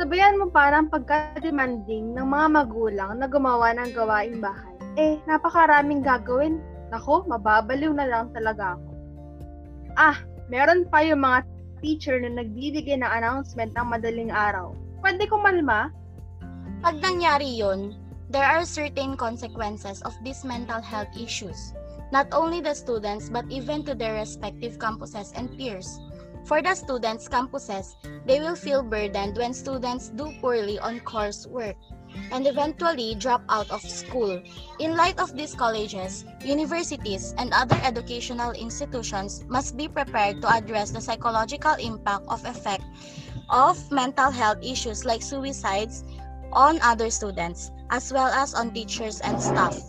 Sabayan 0.01 0.41
mo 0.41 0.49
pa 0.49 0.73
ng 0.73 0.89
pagka-demanding 0.89 2.17
ng 2.17 2.25
mga 2.25 2.47
magulang 2.49 3.11
na 3.21 3.29
gumawa 3.29 3.75
ng 3.77 3.93
gawaing 3.93 4.41
bahay. 4.41 4.73
Eh, 4.97 5.21
napakaraming 5.29 6.01
gagawin. 6.01 6.57
Nako, 6.91 7.23
mababaliw 7.23 7.95
na 7.95 8.03
lang 8.03 8.35
talaga 8.35 8.75
ako. 8.75 8.89
Ah, 9.95 10.17
meron 10.51 10.83
pa 10.91 10.99
yung 11.07 11.23
mga 11.23 11.47
teacher 11.79 12.19
na 12.19 12.43
nagbibigay 12.43 12.99
ng 12.99 13.07
announcement 13.07 13.71
ng 13.73 13.87
madaling 13.87 14.31
araw. 14.31 14.75
Pwede 14.99 15.23
kumalma? 15.31 15.89
Pag 16.83 16.99
nangyari 16.99 17.47
yun, 17.47 17.95
there 18.27 18.45
are 18.45 18.67
certain 18.67 19.15
consequences 19.15 20.03
of 20.03 20.11
these 20.21 20.43
mental 20.43 20.83
health 20.83 21.11
issues, 21.15 21.71
not 22.11 22.27
only 22.35 22.59
the 22.59 22.75
students 22.75 23.31
but 23.31 23.47
even 23.47 23.87
to 23.87 23.95
their 23.95 24.19
respective 24.19 24.75
campuses 24.75 25.31
and 25.39 25.47
peers. 25.55 25.99
For 26.43 26.57
the 26.57 26.73
students' 26.73 27.29
campuses, 27.29 27.93
they 28.25 28.41
will 28.41 28.57
feel 28.57 28.81
burdened 28.81 29.37
when 29.37 29.53
students 29.53 30.09
do 30.09 30.33
poorly 30.41 30.81
on 30.81 30.99
coursework 31.05 31.77
and 32.31 32.47
eventually 32.47 33.15
drop 33.15 33.43
out 33.49 33.69
of 33.71 33.81
school. 33.81 34.41
In 34.79 34.95
light 34.95 35.19
of 35.19 35.35
these 35.35 35.53
colleges, 35.53 36.25
universities, 36.43 37.33
and 37.37 37.53
other 37.53 37.79
educational 37.83 38.51
institutions 38.51 39.43
must 39.47 39.77
be 39.77 39.87
prepared 39.87 40.41
to 40.41 40.49
address 40.53 40.91
the 40.91 41.01
psychological 41.01 41.73
impact 41.75 42.25
of 42.27 42.43
effect 42.45 42.83
of 43.51 43.77
mental 43.91 44.31
health 44.31 44.59
issues 44.63 45.03
like 45.05 45.21
suicides, 45.21 46.03
on 46.53 46.79
other 46.81 47.09
students, 47.09 47.71
as 47.91 48.11
well 48.11 48.27
as 48.27 48.53
on 48.53 48.71
teachers 48.71 49.19
and 49.21 49.41
staff. 49.41 49.79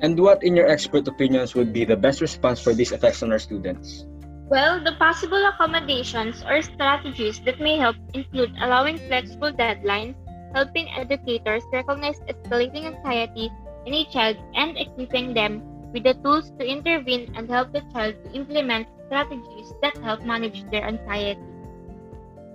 And 0.00 0.20
what, 0.20 0.42
in 0.42 0.56
your 0.56 0.68
expert 0.68 1.08
opinions, 1.08 1.54
would 1.54 1.72
be 1.72 1.84
the 1.84 1.96
best 1.96 2.20
response 2.20 2.60
for 2.60 2.74
these 2.74 2.92
effects 2.92 3.22
on 3.22 3.32
our 3.32 3.38
students? 3.38 4.04
Well, 4.48 4.84
the 4.84 4.92
possible 5.00 5.40
accommodations 5.48 6.44
or 6.44 6.60
strategies 6.60 7.40
that 7.48 7.60
may 7.60 7.78
help 7.78 7.96
include 8.12 8.52
allowing 8.60 8.98
flexible 8.98 9.52
deadlines, 9.52 10.14
helping 10.54 10.88
educators 10.96 11.62
recognize 11.72 12.20
escalating 12.30 12.86
anxiety 12.86 13.50
in 13.86 13.92
a 13.94 14.04
child, 14.06 14.36
and 14.54 14.78
equipping 14.78 15.34
them 15.34 15.60
with 15.92 16.04
the 16.04 16.14
tools 16.24 16.50
to 16.58 16.64
intervene 16.64 17.30
and 17.36 17.50
help 17.50 17.72
the 17.72 17.82
child 17.92 18.14
to 18.24 18.32
implement 18.32 18.88
strategies 19.06 19.74
that 19.82 19.96
help 19.98 20.22
manage 20.24 20.64
their 20.70 20.86
anxiety. 20.86 21.42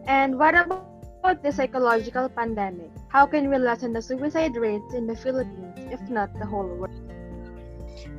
And 0.08 0.40
what 0.40 0.56
about 0.56 1.44
the 1.44 1.52
psychological 1.52 2.30
pandemic? 2.30 2.90
How 3.10 3.26
can 3.26 3.50
we 3.50 3.58
lessen 3.58 3.94
the 3.94 4.02
suicide 4.02 4.56
rates 4.56 4.94
in 4.94 5.06
the 5.06 5.16
Philippines, 5.16 5.78
if 5.92 6.02
not 6.10 6.34
the 6.40 6.46
whole 6.46 6.66
world? 6.66 6.90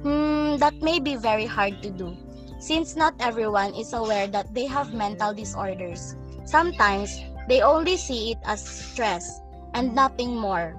Hmm, 0.05 0.57
that 0.59 0.75
may 0.81 1.01
be 1.01 1.17
very 1.17 1.47
hard 1.47 1.83
to 1.83 1.91
do, 1.91 2.17
since 2.61 2.95
not 2.95 3.15
everyone 3.19 3.75
is 3.75 3.93
aware 3.93 4.29
that 4.29 4.55
they 4.55 4.67
have 4.67 4.95
mental 4.95 5.35
disorders. 5.35 6.15
Sometimes, 6.45 7.11
they 7.49 7.61
only 7.61 7.97
see 7.97 8.33
it 8.33 8.39
as 8.45 8.63
stress 8.63 9.41
and 9.75 9.95
nothing 9.95 10.37
more. 10.37 10.77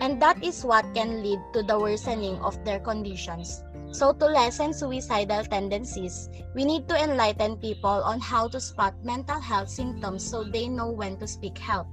And 0.00 0.20
that 0.22 0.42
is 0.44 0.64
what 0.64 0.86
can 0.94 1.22
lead 1.22 1.40
to 1.52 1.62
the 1.62 1.78
worsening 1.78 2.38
of 2.40 2.56
their 2.64 2.78
conditions. 2.78 3.64
So, 3.90 4.14
to 4.14 4.26
lessen 4.26 4.70
suicidal 4.70 5.42
tendencies, 5.50 6.30
we 6.54 6.62
need 6.62 6.86
to 6.88 6.94
enlighten 6.94 7.58
people 7.58 8.06
on 8.06 8.22
how 8.22 8.46
to 8.54 8.60
spot 8.62 8.94
mental 9.02 9.40
health 9.42 9.68
symptoms 9.68 10.22
so 10.22 10.46
they 10.46 10.70
know 10.70 10.94
when 10.94 11.18
to 11.18 11.26
seek 11.26 11.58
help. 11.58 11.90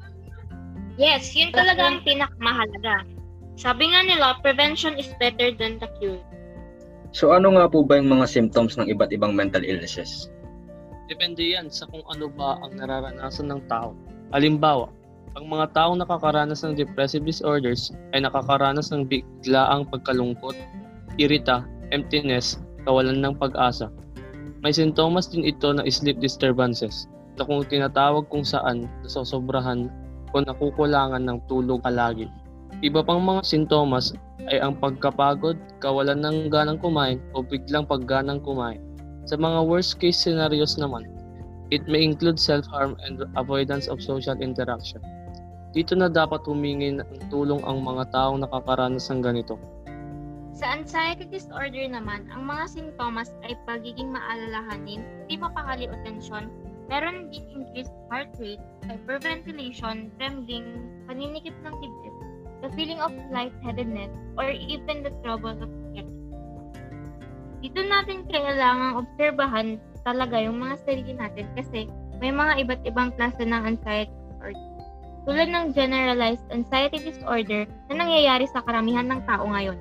Yes, 0.98 1.34
yun 1.34 1.50
talaga 1.54 1.90
ang 1.90 2.06
pinakamahalaga. 2.06 3.06
Sabi 3.58 3.90
nga 3.90 4.06
nila, 4.06 4.38
prevention 4.46 4.98
is 5.02 5.10
better 5.18 5.50
than 5.50 5.82
the 5.82 5.90
cure. 5.98 6.22
So 7.18 7.34
ano 7.34 7.58
nga 7.58 7.66
po 7.66 7.82
ba 7.82 7.98
yung 7.98 8.14
mga 8.14 8.30
symptoms 8.30 8.78
ng 8.78 8.94
iba't 8.94 9.10
ibang 9.10 9.34
mental 9.34 9.66
illnesses? 9.66 10.30
Depende 11.10 11.42
yan 11.58 11.74
sa 11.74 11.90
kung 11.90 12.06
ano 12.06 12.30
ba 12.30 12.62
ang 12.62 12.78
nararanasan 12.78 13.50
ng 13.50 13.62
tao. 13.66 13.98
Halimbawa, 14.30 14.94
ang 15.38 15.46
mga 15.54 15.70
taong 15.78 16.02
nakakaranas 16.02 16.66
ng 16.66 16.74
depressive 16.74 17.22
disorders 17.22 17.94
ay 18.18 18.26
nakakaranas 18.26 18.90
ng 18.90 19.06
biglaang 19.06 19.86
pagkalungkot, 19.86 20.58
irita, 21.22 21.62
emptiness, 21.94 22.58
kawalan 22.90 23.22
ng 23.22 23.38
pag-asa. 23.38 23.94
May 24.66 24.74
sintomas 24.74 25.30
din 25.30 25.46
ito 25.46 25.70
na 25.70 25.86
sleep 25.86 26.18
disturbances 26.18 27.06
na 27.38 27.46
kung 27.46 27.62
tinatawag 27.62 28.26
kung 28.34 28.42
saan 28.42 28.90
nasosobrahan 29.06 29.94
o 30.34 30.42
nakukulangan 30.42 31.22
ng 31.22 31.38
tulog 31.46 31.86
palagi. 31.86 32.26
Iba 32.82 33.06
pang 33.06 33.22
mga 33.22 33.46
sintomas 33.46 34.18
ay 34.50 34.58
ang 34.58 34.74
pagkapagod, 34.82 35.62
kawalan 35.86 36.18
ng 36.18 36.50
ganang 36.50 36.82
kumain 36.82 37.22
o 37.38 37.46
biglang 37.46 37.86
pagganang 37.86 38.42
kumain. 38.42 38.82
Sa 39.30 39.38
mga 39.38 39.70
worst 39.70 40.02
case 40.02 40.18
scenarios 40.18 40.82
naman, 40.82 41.06
it 41.70 41.86
may 41.86 42.02
include 42.02 42.42
self-harm 42.42 42.98
and 43.06 43.22
avoidance 43.38 43.86
of 43.86 44.02
social 44.02 44.34
interaction. 44.42 44.98
Dito 45.78 45.94
na 45.94 46.10
dapat 46.10 46.42
humingi 46.50 46.98
ng 46.98 47.30
tulong 47.30 47.62
ang 47.62 47.86
mga 47.86 48.10
taong 48.10 48.42
nakakaranas 48.42 49.14
ng 49.14 49.22
ganito. 49.22 49.62
Sa 50.58 50.74
anxiety 50.74 51.30
disorder 51.30 51.86
naman, 51.86 52.26
ang 52.34 52.50
mga 52.50 52.66
sintomas 52.66 53.30
ay 53.46 53.54
pagiging 53.70 54.10
maalalahanin, 54.10 55.06
di 55.30 55.38
mapakali 55.38 55.86
o 55.86 55.94
tensyon, 56.02 56.50
meron 56.90 57.30
din 57.30 57.46
increased 57.54 57.94
heart 58.10 58.34
rate, 58.42 58.58
hyperventilation, 58.90 60.10
trembling, 60.18 60.66
paninikip 61.06 61.54
ng 61.62 61.76
dibdib, 61.78 62.16
the 62.66 62.70
feeling 62.74 62.98
of 62.98 63.14
lightheadedness, 63.30 64.10
or 64.34 64.50
even 64.50 65.06
the 65.06 65.14
trouble 65.22 65.54
of 65.54 65.70
breathing. 65.94 66.10
Dito 67.62 67.86
natin 67.86 68.26
kailangang 68.26 69.06
obserbahan 69.06 69.78
talaga 70.02 70.42
yung 70.42 70.58
mga 70.58 70.82
sarili 70.90 71.14
natin 71.14 71.46
kasi 71.54 71.86
may 72.18 72.34
mga 72.34 72.66
iba't 72.66 72.82
ibang 72.90 73.14
klase 73.14 73.46
ng 73.46 73.78
anxiety. 73.78 74.18
Tulad 75.28 75.52
ng 75.52 75.76
generalized 75.76 76.48
anxiety 76.56 77.04
disorder 77.04 77.68
na 77.92 77.94
nangyayari 78.00 78.48
sa 78.48 78.64
karamihan 78.64 79.12
ng 79.12 79.28
tao 79.28 79.44
ngayon. 79.44 79.76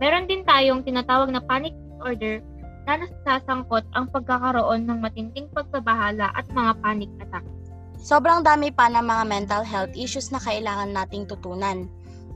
Meron 0.00 0.24
din 0.24 0.48
tayong 0.48 0.80
tinatawag 0.80 1.28
na 1.28 1.44
panic 1.44 1.76
disorder 1.76 2.40
na 2.88 3.04
nasasangkot 3.04 3.84
ang 3.92 4.08
pagkakaroon 4.08 4.88
ng 4.88 5.04
matinding 5.04 5.44
pagkabahala 5.52 6.32
at 6.32 6.48
mga 6.48 6.72
panic 6.80 7.12
attack. 7.20 7.44
Sobrang 8.00 8.40
dami 8.40 8.72
pa 8.72 8.88
ng 8.88 9.04
mga 9.04 9.24
mental 9.28 9.60
health 9.60 9.92
issues 9.92 10.32
na 10.32 10.40
kailangan 10.40 10.96
nating 10.96 11.28
tutunan. 11.28 11.84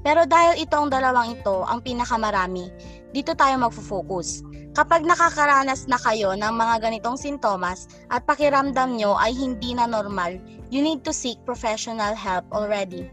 Pero 0.04 0.28
dahil 0.28 0.66
itong 0.66 0.92
dalawang 0.92 1.38
ito 1.38 1.64
ang 1.64 1.80
pinakamarami, 1.80 2.68
dito 3.16 3.32
tayo 3.32 3.56
magfo-focus. 3.64 4.44
Kapag 4.76 5.06
nakakaranas 5.08 5.88
na 5.88 5.96
kayo 5.96 6.36
ng 6.36 6.52
mga 6.52 6.84
ganitong 6.84 7.16
sintomas 7.16 7.88
at 8.12 8.26
pakiramdam 8.28 8.98
nyo 8.98 9.16
ay 9.16 9.32
hindi 9.32 9.72
na 9.72 9.86
normal, 9.86 10.36
you 10.72 10.80
need 10.80 11.04
to 11.04 11.12
seek 11.12 11.36
professional 11.44 12.16
help 12.16 12.48
already. 12.48 13.12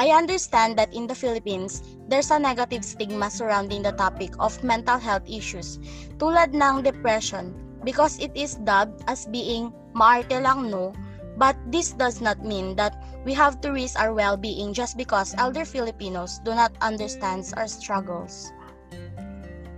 I 0.00 0.08
understand 0.08 0.80
that 0.80 0.92
in 0.96 1.06
the 1.06 1.14
Philippines, 1.14 1.84
there's 2.08 2.32
a 2.32 2.38
negative 2.40 2.82
stigma 2.82 3.30
surrounding 3.30 3.84
the 3.84 3.92
topic 3.92 4.32
of 4.40 4.56
mental 4.64 4.98
health 4.98 5.28
issues, 5.28 5.78
tulad 6.16 6.56
ng 6.56 6.82
depression, 6.82 7.52
because 7.84 8.18
it 8.18 8.32
is 8.32 8.56
dubbed 8.64 9.04
as 9.06 9.28
being 9.28 9.70
maarte 9.92 10.34
lang 10.40 10.72
no, 10.72 10.96
but 11.36 11.54
this 11.68 11.92
does 11.92 12.24
not 12.24 12.42
mean 12.42 12.74
that 12.74 12.96
we 13.22 13.36
have 13.36 13.60
to 13.60 13.70
risk 13.70 14.00
our 14.00 14.16
well-being 14.16 14.72
just 14.72 14.96
because 14.96 15.36
elder 15.36 15.68
Filipinos 15.68 16.40
do 16.42 16.56
not 16.56 16.72
understand 16.80 17.46
our 17.54 17.68
struggles. 17.68 18.50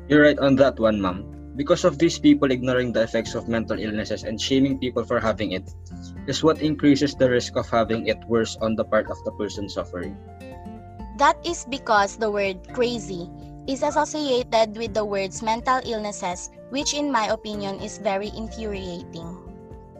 You're 0.08 0.22
right 0.22 0.38
on 0.38 0.54
that 0.62 0.78
one, 0.78 1.02
ma'am. 1.02 1.35
Because 1.56 1.88
of 1.88 1.96
these 1.96 2.18
people 2.18 2.50
ignoring 2.52 2.92
the 2.92 3.00
effects 3.00 3.34
of 3.34 3.48
mental 3.48 3.80
illnesses 3.80 4.24
and 4.24 4.38
shaming 4.38 4.78
people 4.78 5.04
for 5.04 5.18
having 5.18 5.52
it 5.52 5.72
is 6.26 6.44
what 6.44 6.60
increases 6.60 7.14
the 7.14 7.30
risk 7.30 7.56
of 7.56 7.64
having 7.70 8.06
it 8.08 8.20
worse 8.28 8.56
on 8.60 8.76
the 8.76 8.84
part 8.84 9.10
of 9.10 9.16
the 9.24 9.32
person 9.32 9.66
suffering. 9.68 10.20
That 11.16 11.40
is 11.46 11.64
because 11.64 12.18
the 12.18 12.30
word 12.30 12.60
crazy 12.74 13.30
is 13.66 13.82
associated 13.82 14.76
with 14.76 14.92
the 14.92 15.04
words 15.04 15.42
mental 15.42 15.80
illnesses, 15.88 16.50
which 16.68 16.92
in 16.92 17.10
my 17.10 17.32
opinion 17.32 17.80
is 17.80 17.96
very 17.96 18.28
infuriating. 18.36 19.40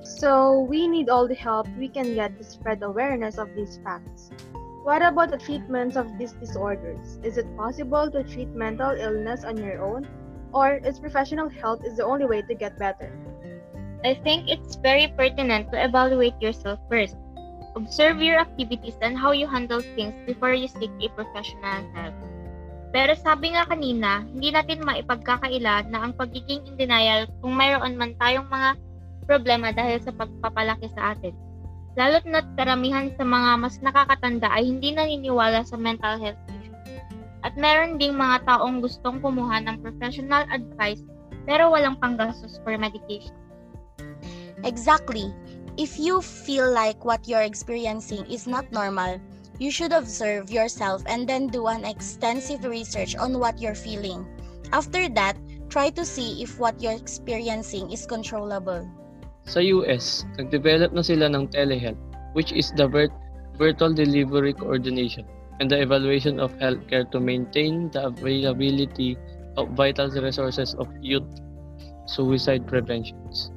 So, 0.05 0.61
we 0.61 0.87
need 0.87 1.09
all 1.09 1.27
the 1.27 1.35
help 1.35 1.67
we 1.79 1.89
can 1.89 2.15
get 2.15 2.37
to 2.39 2.45
spread 2.45 2.83
awareness 2.83 3.39
of 3.39 3.49
these 3.57 3.81
facts. 3.83 4.31
What 4.85 5.03
about 5.03 5.33
the 5.33 5.39
treatments 5.39 5.97
of 5.97 6.07
these 6.17 6.33
disorders? 6.33 7.19
Is 7.25 7.39
it 7.39 7.57
possible 7.57 8.09
to 8.11 8.23
treat 8.23 8.55
mental 8.55 8.93
illness 8.93 9.43
on 9.43 9.57
your 9.57 9.83
own? 9.83 10.07
Or 10.57 10.81
is 10.81 10.97
professional 10.97 11.53
help 11.53 11.85
is 11.85 12.01
the 12.01 12.09
only 12.09 12.25
way 12.25 12.41
to 12.41 12.55
get 12.57 12.81
better? 12.81 13.13
I 14.01 14.17
think 14.25 14.49
it's 14.49 14.81
very 14.81 15.13
pertinent 15.13 15.69
to 15.69 15.77
evaluate 15.77 16.41
yourself 16.41 16.81
first. 16.89 17.21
Observe 17.77 18.25
your 18.25 18.41
activities 18.41 18.97
and 19.05 19.21
how 19.21 19.37
you 19.37 19.45
handle 19.45 19.85
things 19.93 20.17
before 20.25 20.57
you 20.57 20.65
seek 20.65 20.89
a 21.05 21.13
professional 21.13 21.85
help. 21.93 22.17
Pero 22.97 23.13
sabi 23.21 23.53
nga 23.53 23.69
kanina, 23.69 24.25
hindi 24.33 24.49
natin 24.49 24.81
maipagkakaila 24.81 25.93
na 25.93 26.09
ang 26.09 26.17
pagiging 26.17 26.65
in 26.65 26.81
denial 26.81 27.29
kung 27.45 27.53
mayroon 27.53 28.01
man 28.01 28.17
tayong 28.17 28.49
mga 28.49 28.81
problema 29.29 29.77
dahil 29.77 30.01
sa 30.01 30.17
pagpapalaki 30.17 30.89
sa 30.97 31.13
atin. 31.13 31.37
Lalo't 32.01 32.25
na't 32.25 32.49
karamihan 32.57 33.13
sa 33.21 33.29
mga 33.29 33.61
mas 33.61 33.77
nakakatanda 33.85 34.49
ay 34.49 34.73
hindi 34.73 34.97
naniniwala 34.97 35.61
sa 35.69 35.77
mental 35.77 36.17
health. 36.17 36.41
At 37.47 37.55
meron 37.55 37.95
ding 37.95 38.19
mga 38.19 38.43
taong 38.43 38.83
gustong 38.83 39.23
kumuha 39.23 39.63
ng 39.63 39.79
professional 39.79 40.43
advice 40.51 40.99
pero 41.47 41.71
walang 41.71 41.95
panggastos 42.03 42.59
for 42.67 42.75
medication. 42.75 43.31
Exactly. 44.67 45.31
If 45.79 45.95
you 45.95 46.19
feel 46.19 46.67
like 46.67 47.07
what 47.07 47.23
you're 47.31 47.47
experiencing 47.47 48.27
is 48.27 48.51
not 48.51 48.67
normal, 48.75 49.23
you 49.63 49.71
should 49.71 49.95
observe 49.95 50.51
yourself 50.51 51.07
and 51.07 51.31
then 51.31 51.47
do 51.47 51.71
an 51.71 51.87
extensive 51.87 52.67
research 52.67 53.15
on 53.15 53.39
what 53.39 53.63
you're 53.63 53.79
feeling. 53.79 54.27
After 54.75 55.07
that, 55.15 55.39
try 55.71 55.95
to 55.95 56.03
see 56.03 56.43
if 56.43 56.59
what 56.59 56.83
you're 56.83 56.99
experiencing 56.99 57.95
is 57.95 58.11
controllable. 58.11 58.83
Sa 59.47 59.63
US, 59.63 60.27
nag-develop 60.35 60.91
na 60.91 61.07
sila 61.07 61.31
ng 61.31 61.47
telehealth, 61.55 62.01
which 62.35 62.51
is 62.51 62.75
the 62.75 62.91
virt- 62.91 63.15
virtual 63.55 63.95
delivery 63.95 64.51
coordination 64.51 65.23
and 65.61 65.71
the 65.71 65.81
evaluation 65.81 66.41
of 66.41 66.53
healthcare 66.61 67.09
to 67.11 67.21
maintain 67.21 67.91
the 67.91 68.07
availability 68.07 69.17
of 69.57 69.73
vital 69.73 70.11
resources 70.11 70.75
of 70.77 70.89
youth 71.01 71.27
suicide 72.07 72.67
preventions. 72.67 73.51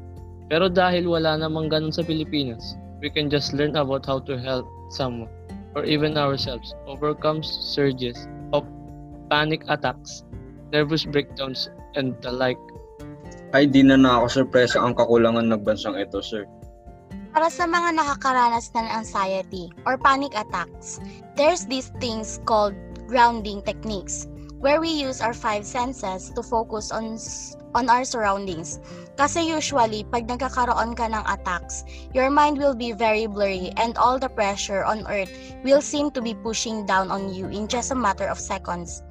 Pero 0.50 0.66
dahil 0.72 1.06
wala 1.06 1.38
namang 1.38 1.70
ganun 1.70 1.94
sa 1.94 2.02
Pilipinas, 2.02 2.80
we 3.04 3.12
can 3.12 3.30
just 3.30 3.54
learn 3.54 3.78
about 3.78 4.08
how 4.08 4.18
to 4.18 4.40
help 4.40 4.66
someone 4.90 5.30
or 5.78 5.86
even 5.86 6.18
ourselves 6.18 6.74
overcome 6.90 7.46
surges 7.46 8.18
of 8.52 8.66
panic 9.30 9.62
attacks, 9.70 10.26
nervous 10.74 11.06
breakdowns, 11.06 11.70
and 11.94 12.18
the 12.26 12.32
like. 12.34 12.58
Ay 13.54 13.70
di 13.70 13.86
na 13.86 13.98
nakakasurpresa 13.98 14.82
ang 14.82 14.98
kakulangan 14.98 15.46
ng 15.54 15.62
bansang 15.62 15.98
ito, 15.98 16.22
sir. 16.22 16.46
Para 17.30 17.54
sa 17.54 17.70
mga 17.70 17.94
nakakaranas 17.94 18.74
ng 18.74 18.88
anxiety 18.90 19.70
or 19.86 20.02
panic 20.02 20.34
attacks, 20.34 20.98
there's 21.38 21.70
these 21.70 21.94
things 22.02 22.42
called 22.50 22.74
grounding 23.06 23.62
techniques 23.62 24.26
where 24.60 24.82
we 24.82 24.90
use 24.90 25.22
our 25.22 25.34
five 25.34 25.64
senses 25.64 26.34
to 26.36 26.44
focus 26.44 26.92
on 26.92 27.16
on 27.78 27.88
our 27.88 28.04
surroundings. 28.04 28.82
Kasi 29.16 29.46
usually, 29.46 30.04
pag 30.10 30.26
nagkakaroon 30.26 30.98
ka 30.98 31.06
ng 31.06 31.26
attacks, 31.28 31.86
your 32.16 32.34
mind 32.34 32.58
will 32.58 32.74
be 32.76 32.92
very 32.92 33.28
blurry 33.28 33.70
and 33.78 33.94
all 34.00 34.18
the 34.18 34.32
pressure 34.32 34.82
on 34.84 35.06
earth 35.08 35.32
will 35.62 35.84
seem 35.84 36.10
to 36.12 36.22
be 36.22 36.34
pushing 36.34 36.86
down 36.86 37.12
on 37.12 37.30
you 37.30 37.46
in 37.52 37.68
just 37.68 37.92
a 37.92 37.98
matter 37.98 38.26
of 38.26 38.42
seconds. 38.42 39.04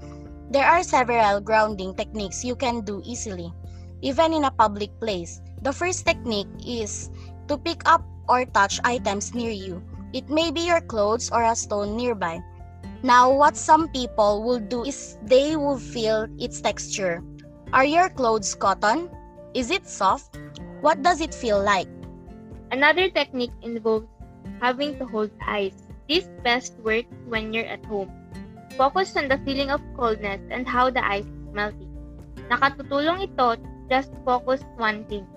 There 0.50 0.64
are 0.64 0.82
several 0.82 1.40
grounding 1.44 1.94
techniques 1.94 2.42
you 2.42 2.56
can 2.56 2.80
do 2.82 3.04
easily, 3.04 3.52
even 4.00 4.32
in 4.32 4.48
a 4.48 4.56
public 4.56 4.90
place. 4.98 5.40
The 5.60 5.74
first 5.74 6.06
technique 6.08 6.48
is 6.64 7.10
to 7.48 7.58
pick 7.58 7.82
up 7.88 8.04
or 8.28 8.44
touch 8.44 8.80
items 8.84 9.34
near 9.34 9.50
you. 9.50 9.82
It 10.12 10.28
may 10.28 10.50
be 10.50 10.60
your 10.60 10.80
clothes 10.80 11.30
or 11.32 11.42
a 11.42 11.56
stone 11.56 11.96
nearby. 11.96 12.40
Now, 13.02 13.30
what 13.30 13.56
some 13.56 13.88
people 13.88 14.42
will 14.42 14.58
do 14.58 14.84
is 14.84 15.18
they 15.22 15.56
will 15.56 15.78
feel 15.78 16.26
its 16.38 16.60
texture. 16.60 17.22
Are 17.72 17.84
your 17.84 18.08
clothes 18.08 18.54
cotton? 18.54 19.10
Is 19.54 19.70
it 19.70 19.86
soft? 19.86 20.38
What 20.80 21.02
does 21.02 21.20
it 21.20 21.34
feel 21.34 21.62
like? 21.62 21.88
Another 22.70 23.08
technique 23.10 23.54
involves 23.62 24.06
having 24.60 24.98
to 24.98 25.06
hold 25.06 25.30
ice. 25.46 25.86
This 26.08 26.28
best 26.42 26.76
works 26.80 27.12
when 27.28 27.52
you're 27.52 27.68
at 27.68 27.84
home. 27.84 28.10
Focus 28.76 29.16
on 29.16 29.28
the 29.28 29.38
feeling 29.44 29.70
of 29.70 29.80
coldness 29.96 30.40
and 30.50 30.66
how 30.66 30.90
the 30.90 31.04
ice 31.04 31.24
is 31.24 31.48
melting. 31.52 31.92
Nakatutulong 32.48 33.28
ito 33.28 33.56
just 33.88 34.12
focus 34.24 34.64
one 34.76 35.04
thing. 35.04 35.28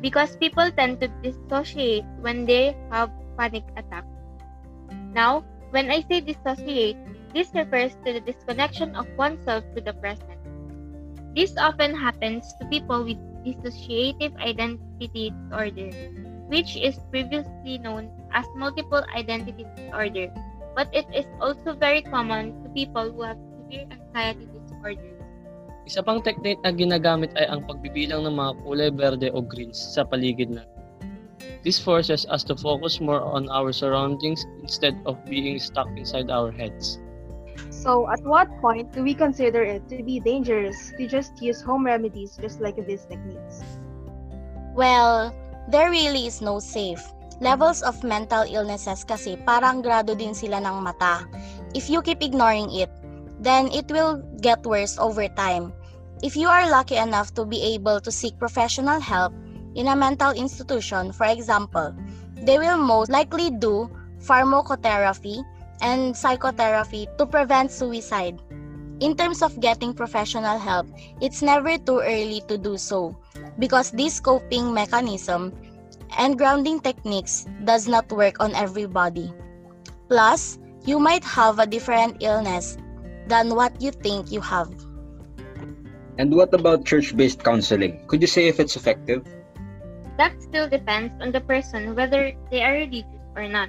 Because 0.00 0.36
people 0.36 0.70
tend 0.70 1.00
to 1.00 1.08
dissociate 1.22 2.04
when 2.20 2.44
they 2.44 2.76
have 2.90 3.10
panic 3.38 3.64
attacks. 3.76 4.06
Now, 5.12 5.44
when 5.70 5.90
I 5.90 6.02
say 6.02 6.20
dissociate, 6.20 6.96
this 7.34 7.52
refers 7.54 7.96
to 8.04 8.12
the 8.12 8.20
disconnection 8.20 8.94
of 8.94 9.06
oneself 9.16 9.64
to 9.74 9.80
the 9.80 9.92
present. 9.94 10.40
This 11.34 11.56
often 11.58 11.94
happens 11.94 12.48
to 12.60 12.66
people 12.68 13.04
with 13.04 13.20
dissociative 13.44 14.36
identity 14.40 15.32
disorder, 15.32 15.90
which 16.48 16.76
is 16.76 16.98
previously 17.10 17.78
known 17.78 18.10
as 18.32 18.46
multiple 18.56 19.04
identity 19.14 19.66
disorder, 19.76 20.32
but 20.74 20.88
it 20.92 21.06
is 21.14 21.26
also 21.40 21.74
very 21.74 22.02
common 22.02 22.62
to 22.64 22.70
people 22.70 23.12
who 23.12 23.22
have 23.22 23.38
severe 23.60 23.86
anxiety 23.90 24.48
disorder. 24.52 25.15
Isa 25.86 26.02
pang 26.02 26.18
technique 26.18 26.58
na 26.66 26.74
ginagamit 26.74 27.30
ay 27.38 27.46
ang 27.46 27.62
pagbibilang 27.62 28.26
ng 28.26 28.34
mga 28.34 28.52
kulay 28.66 28.90
berde 28.90 29.30
o 29.30 29.38
greens 29.38 29.78
sa 29.78 30.02
paligid 30.02 30.50
natin. 30.50 30.82
This 31.62 31.78
forces 31.78 32.26
us 32.26 32.42
to 32.50 32.58
focus 32.58 32.98
more 32.98 33.22
on 33.22 33.46
our 33.54 33.70
surroundings 33.70 34.42
instead 34.62 34.98
of 35.06 35.14
being 35.30 35.58
stuck 35.62 35.86
inside 35.94 36.26
our 36.26 36.50
heads. 36.50 36.98
So, 37.70 38.10
at 38.10 38.18
what 38.26 38.50
point 38.58 38.90
do 38.90 39.06
we 39.06 39.14
consider 39.14 39.62
it 39.62 39.86
to 39.94 40.02
be 40.02 40.18
dangerous 40.18 40.90
to 40.98 41.06
just 41.06 41.38
use 41.38 41.62
home 41.62 41.86
remedies 41.86 42.34
just 42.34 42.58
like 42.58 42.74
these 42.82 43.06
techniques? 43.06 43.62
Well, 44.74 45.30
there 45.70 45.90
really 45.90 46.26
is 46.26 46.42
no 46.42 46.58
safe. 46.58 47.02
Levels 47.38 47.86
of 47.86 48.02
mental 48.02 48.42
illnesses 48.42 49.06
kasi 49.06 49.38
parang 49.46 49.86
grado 49.86 50.18
din 50.18 50.34
sila 50.34 50.58
ng 50.58 50.82
mata. 50.82 51.30
If 51.78 51.86
you 51.86 52.02
keep 52.02 52.26
ignoring 52.26 52.74
it, 52.74 52.90
then 53.40 53.68
it 53.72 53.90
will 53.90 54.22
get 54.40 54.64
worse 54.64 54.98
over 54.98 55.28
time. 55.28 55.72
If 56.22 56.36
you 56.36 56.48
are 56.48 56.70
lucky 56.70 56.96
enough 56.96 57.34
to 57.34 57.44
be 57.44 57.60
able 57.74 58.00
to 58.00 58.10
seek 58.10 58.38
professional 58.38 59.00
help 59.00 59.32
in 59.74 59.88
a 59.88 59.96
mental 59.96 60.32
institution, 60.32 61.12
for 61.12 61.26
example, 61.26 61.94
they 62.34 62.58
will 62.58 62.78
most 62.78 63.10
likely 63.10 63.50
do 63.50 63.90
pharmacotherapy 64.20 65.44
and 65.82 66.16
psychotherapy 66.16 67.06
to 67.18 67.26
prevent 67.26 67.70
suicide. 67.70 68.40
In 69.00 69.14
terms 69.14 69.42
of 69.42 69.60
getting 69.60 69.92
professional 69.92 70.58
help, 70.58 70.86
it's 71.20 71.42
never 71.42 71.76
too 71.76 72.00
early 72.00 72.40
to 72.48 72.56
do 72.56 72.78
so 72.78 73.14
because 73.58 73.90
this 73.90 74.20
coping 74.20 74.72
mechanism 74.72 75.52
and 76.16 76.38
grounding 76.38 76.80
techniques 76.80 77.46
does 77.64 77.86
not 77.86 78.10
work 78.10 78.40
on 78.40 78.54
everybody. 78.54 79.34
Plus, 80.08 80.58
you 80.86 80.98
might 80.98 81.24
have 81.24 81.58
a 81.58 81.66
different 81.66 82.16
illness 82.22 82.78
than 83.26 83.54
what 83.54 83.80
you 83.80 83.90
think 83.90 84.32
you 84.32 84.40
have. 84.40 84.70
And 86.18 86.34
what 86.34 86.54
about 86.54 86.86
church-based 86.86 87.44
counseling? 87.44 88.06
Could 88.06 88.20
you 88.22 88.26
say 88.26 88.48
if 88.48 88.58
it's 88.58 88.76
effective? 88.76 89.26
That 90.16 90.40
still 90.40 90.68
depends 90.68 91.12
on 91.20 91.32
the 91.32 91.40
person 91.40 91.94
whether 91.94 92.32
they 92.50 92.62
are 92.62 92.72
religious 92.72 93.20
or 93.36 93.48
not. 93.48 93.68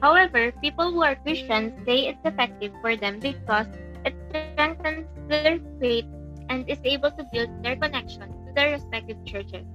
However, 0.00 0.52
people 0.62 0.92
who 0.92 1.02
are 1.02 1.16
Christians 1.16 1.72
say 1.84 2.08
it's 2.08 2.24
effective 2.24 2.72
for 2.80 2.96
them 2.96 3.20
because 3.20 3.66
it 4.04 4.14
strengthens 4.30 5.08
their 5.28 5.60
faith 5.80 6.06
and 6.48 6.68
is 6.68 6.78
able 6.84 7.10
to 7.10 7.24
build 7.32 7.50
their 7.62 7.76
connection 7.76 8.28
to 8.28 8.52
their 8.54 8.72
respective 8.72 9.16
churches. 9.24 9.66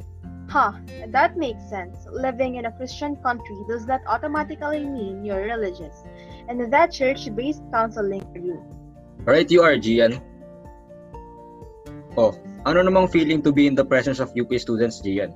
Huh, 0.50 0.74
that 1.10 1.38
makes 1.38 1.62
sense. 1.70 2.08
Living 2.10 2.56
in 2.56 2.66
a 2.66 2.72
Christian 2.72 3.16
country 3.18 3.58
does 3.68 3.86
not 3.86 4.02
automatically 4.08 4.86
mean 4.86 5.24
you're 5.24 5.46
religious, 5.46 6.02
and 6.48 6.74
that 6.74 6.92
church 6.92 7.30
based 7.36 7.62
counseling 7.72 8.22
for 8.34 8.40
you. 8.40 8.58
Right 9.28 9.52
you 9.52 9.62
are, 9.62 9.76
Gian. 9.76 10.24
Oh, 12.16 12.32
ano 12.64 12.80
namang 12.84 13.12
feeling 13.12 13.44
to 13.44 13.52
be 13.52 13.68
in 13.68 13.76
the 13.76 13.84
presence 13.84 14.20
of 14.20 14.32
UP 14.32 14.48
students, 14.56 15.02
Gian? 15.04 15.36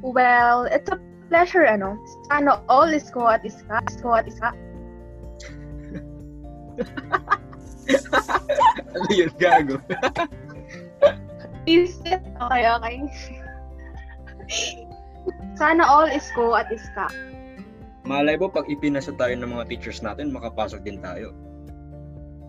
Well, 0.00 0.64
it's 0.70 0.88
a 0.88 0.98
pleasure, 1.28 1.66
ano. 1.68 1.98
Sana 2.32 2.62
all 2.68 2.88
is 2.88 3.10
ko 3.12 3.28
at 3.28 3.44
iska, 3.44 3.84
isko 3.84 4.16
at 4.16 4.26
iska. 4.28 4.50
ano 8.96 9.08
yun, 9.12 9.30
gago? 9.36 9.76
Is 11.66 11.98
it? 12.06 12.22
Okay, 12.38 12.64
okay. 12.64 13.02
Sana 15.58 15.82
all 15.84 16.08
is 16.08 16.24
ko 16.32 16.54
at 16.54 16.70
iska. 16.72 17.10
Malay 18.06 18.38
mo, 18.38 18.46
pag 18.46 18.70
ipinasa 18.70 19.10
tayo 19.18 19.34
ng 19.34 19.50
mga 19.50 19.66
teachers 19.66 19.98
natin, 19.98 20.30
makapasok 20.30 20.86
din 20.86 21.02
tayo. 21.02 21.34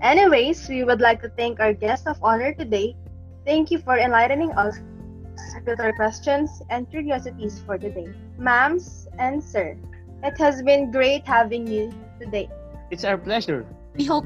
Anyways, 0.02 0.70
we 0.70 0.84
would 0.84 1.02
like 1.02 1.22
to 1.24 1.30
thank 1.30 1.60
our 1.60 1.74
guest 1.74 2.06
of 2.06 2.22
honor 2.22 2.54
today. 2.54 2.96
Thank 3.46 3.72
you 3.72 3.80
for 3.80 3.98
enlightening 3.98 4.52
us 4.52 4.78
with 5.66 5.80
our 5.80 5.92
questions 5.94 6.62
and 6.70 6.90
curiosities 6.92 7.60
for 7.66 7.80
today. 7.80 8.14
Ma'ams 8.38 9.08
and 9.18 9.44
sir, 9.44 9.76
it 10.24 10.38
has 10.38 10.62
been 10.62 10.92
great 10.92 11.26
having 11.26 11.66
you 11.66 11.92
today. 12.22 12.48
It's 12.92 13.04
our 13.04 13.18
pleasure. 13.18 13.66
We 13.96 14.06
hope 14.06 14.24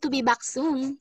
to 0.00 0.08
be 0.08 0.22
back 0.22 0.42
soon. 0.42 0.98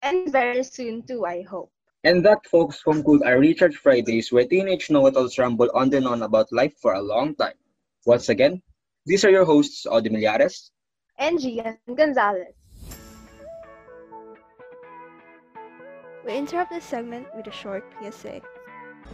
And 0.00 0.32
very 0.32 0.64
soon 0.64 1.02
too, 1.02 1.26
I 1.26 1.42
hope. 1.42 1.70
And 2.04 2.24
that, 2.24 2.46
folks, 2.48 2.82
conclude 2.82 3.22
our 3.22 3.38
Recharge 3.38 3.76
Fridays 3.76 4.32
where 4.32 4.46
teenage 4.46 4.88
know-it-alls 4.88 5.36
ramble 5.36 5.68
on 5.74 5.92
and 5.92 6.06
on 6.06 6.22
about 6.22 6.50
life 6.50 6.72
for 6.80 6.94
a 6.94 7.02
long 7.02 7.34
time. 7.34 7.60
Once 8.06 8.30
again, 8.30 8.62
these 9.06 9.24
are 9.24 9.30
your 9.30 9.44
hosts, 9.44 9.86
Audie 9.86 10.10
Millares. 10.10 10.70
And 11.18 11.40
Gian 11.40 11.78
Gonzalez. 11.94 12.54
We 16.24 16.36
interrupt 16.36 16.70
this 16.70 16.84
segment 16.84 17.26
with 17.34 17.46
a 17.46 17.52
short 17.52 17.84
PSA. 18.00 18.42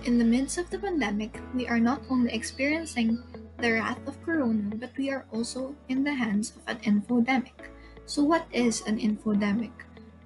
In 0.05 0.19
the 0.19 0.25
midst 0.25 0.59
of 0.59 0.69
the 0.71 0.79
pandemic, 0.79 1.41
we 1.55 1.67
are 1.69 1.79
not 1.79 2.03
only 2.11 2.35
experiencing 2.35 3.23
the 3.59 3.73
wrath 3.73 3.99
of 4.07 4.21
Corona, 4.23 4.75
but 4.75 4.91
we 4.99 5.11
are 5.11 5.25
also 5.33 5.75
in 5.89 6.05
the 6.05 6.13
hands 6.13 6.53
of 6.57 6.63
an 6.67 6.79
infodemic. 6.83 7.71
So, 8.07 8.23
what 8.23 8.47
is 8.53 8.83
an 8.87 8.99
infodemic? 8.99 9.73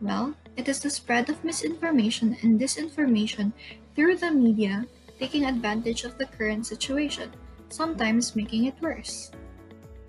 Well, 0.01 0.35
it 0.57 0.69
is 0.69 0.81
the 0.81 0.91
spread 0.91 1.29
of 1.29 1.45
misinformation 1.45 2.37
and 2.43 2.59
disinformation 2.59 3.53
through 3.95 4.17
the 4.17 4.31
media, 4.31 4.87
taking 5.19 5.45
advantage 5.45 6.05
of 6.05 6.17
the 6.19 6.27
current 6.27 6.67
situation, 6.67 7.31
sometimes 7.69 8.35
making 8.35 8.65
it 8.65 8.81
worse. 8.81 9.31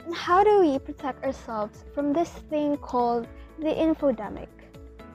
And 0.06 0.16
how 0.16 0.44
do 0.44 0.60
we 0.60 0.80
protect 0.80 1.24
ourselves 1.24 1.86
from 1.94 2.14
this 2.14 2.30
thing 2.50 2.78
called 2.78 3.28
the 3.60 3.70
infodemic? 3.70 4.48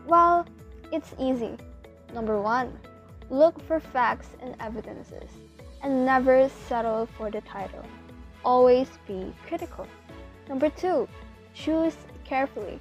Well, 0.06 0.46
it's 0.92 1.14
easy. 1.18 1.56
Number 2.14 2.40
one, 2.40 2.78
look 3.28 3.60
for 3.62 3.80
facts 3.80 4.28
and 4.40 4.54
evidences 4.60 5.30
and 5.82 6.06
never 6.06 6.48
settle 6.68 7.06
for 7.18 7.30
the 7.30 7.40
title. 7.42 7.84
Always 8.44 8.88
be 9.06 9.34
critical. 9.48 9.86
Number 10.48 10.70
two, 10.70 11.08
choose 11.54 11.96
carefully. 12.24 12.80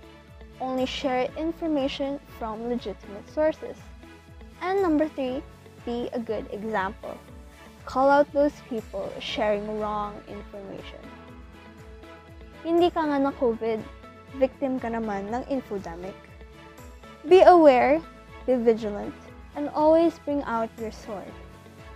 Only 0.62 0.86
share 0.86 1.28
information 1.38 2.20
from 2.38 2.70
legitimate 2.70 3.28
sources. 3.34 3.78
And 4.62 4.82
number 4.82 5.08
three, 5.10 5.42
be 5.86 6.10
a 6.14 6.20
good 6.20 6.46
example. 6.52 7.18
Call 7.86 8.10
out 8.10 8.32
those 8.32 8.54
people 8.70 9.12
sharing 9.20 9.80
wrong 9.80 10.22
information. 10.28 11.00
Hindi 12.66 12.90
ka 12.90 13.06
nga 13.06 13.22
na 13.22 13.30
COVID, 13.30 13.78
victim 14.42 14.82
ka 14.82 14.90
naman 14.90 15.30
ng 15.30 15.46
infodemic. 15.54 16.18
Be 17.30 17.46
aware, 17.46 18.02
be 18.50 18.58
vigilant, 18.58 19.14
and 19.54 19.70
always 19.70 20.18
bring 20.26 20.42
out 20.50 20.74
your 20.82 20.90
sword. 20.90 21.30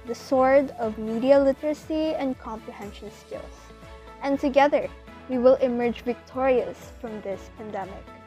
The 0.06 0.14
sword 0.14 0.70
of 0.78 1.02
media 1.02 1.42
literacy 1.42 2.14
and 2.14 2.38
comprehension 2.38 3.10
skills. 3.10 3.74
And 4.22 4.38
together, 4.38 4.86
we 5.26 5.42
will 5.42 5.58
emerge 5.58 6.06
victorious 6.06 6.94
from 7.02 7.18
this 7.26 7.50
pandemic. 7.58 8.19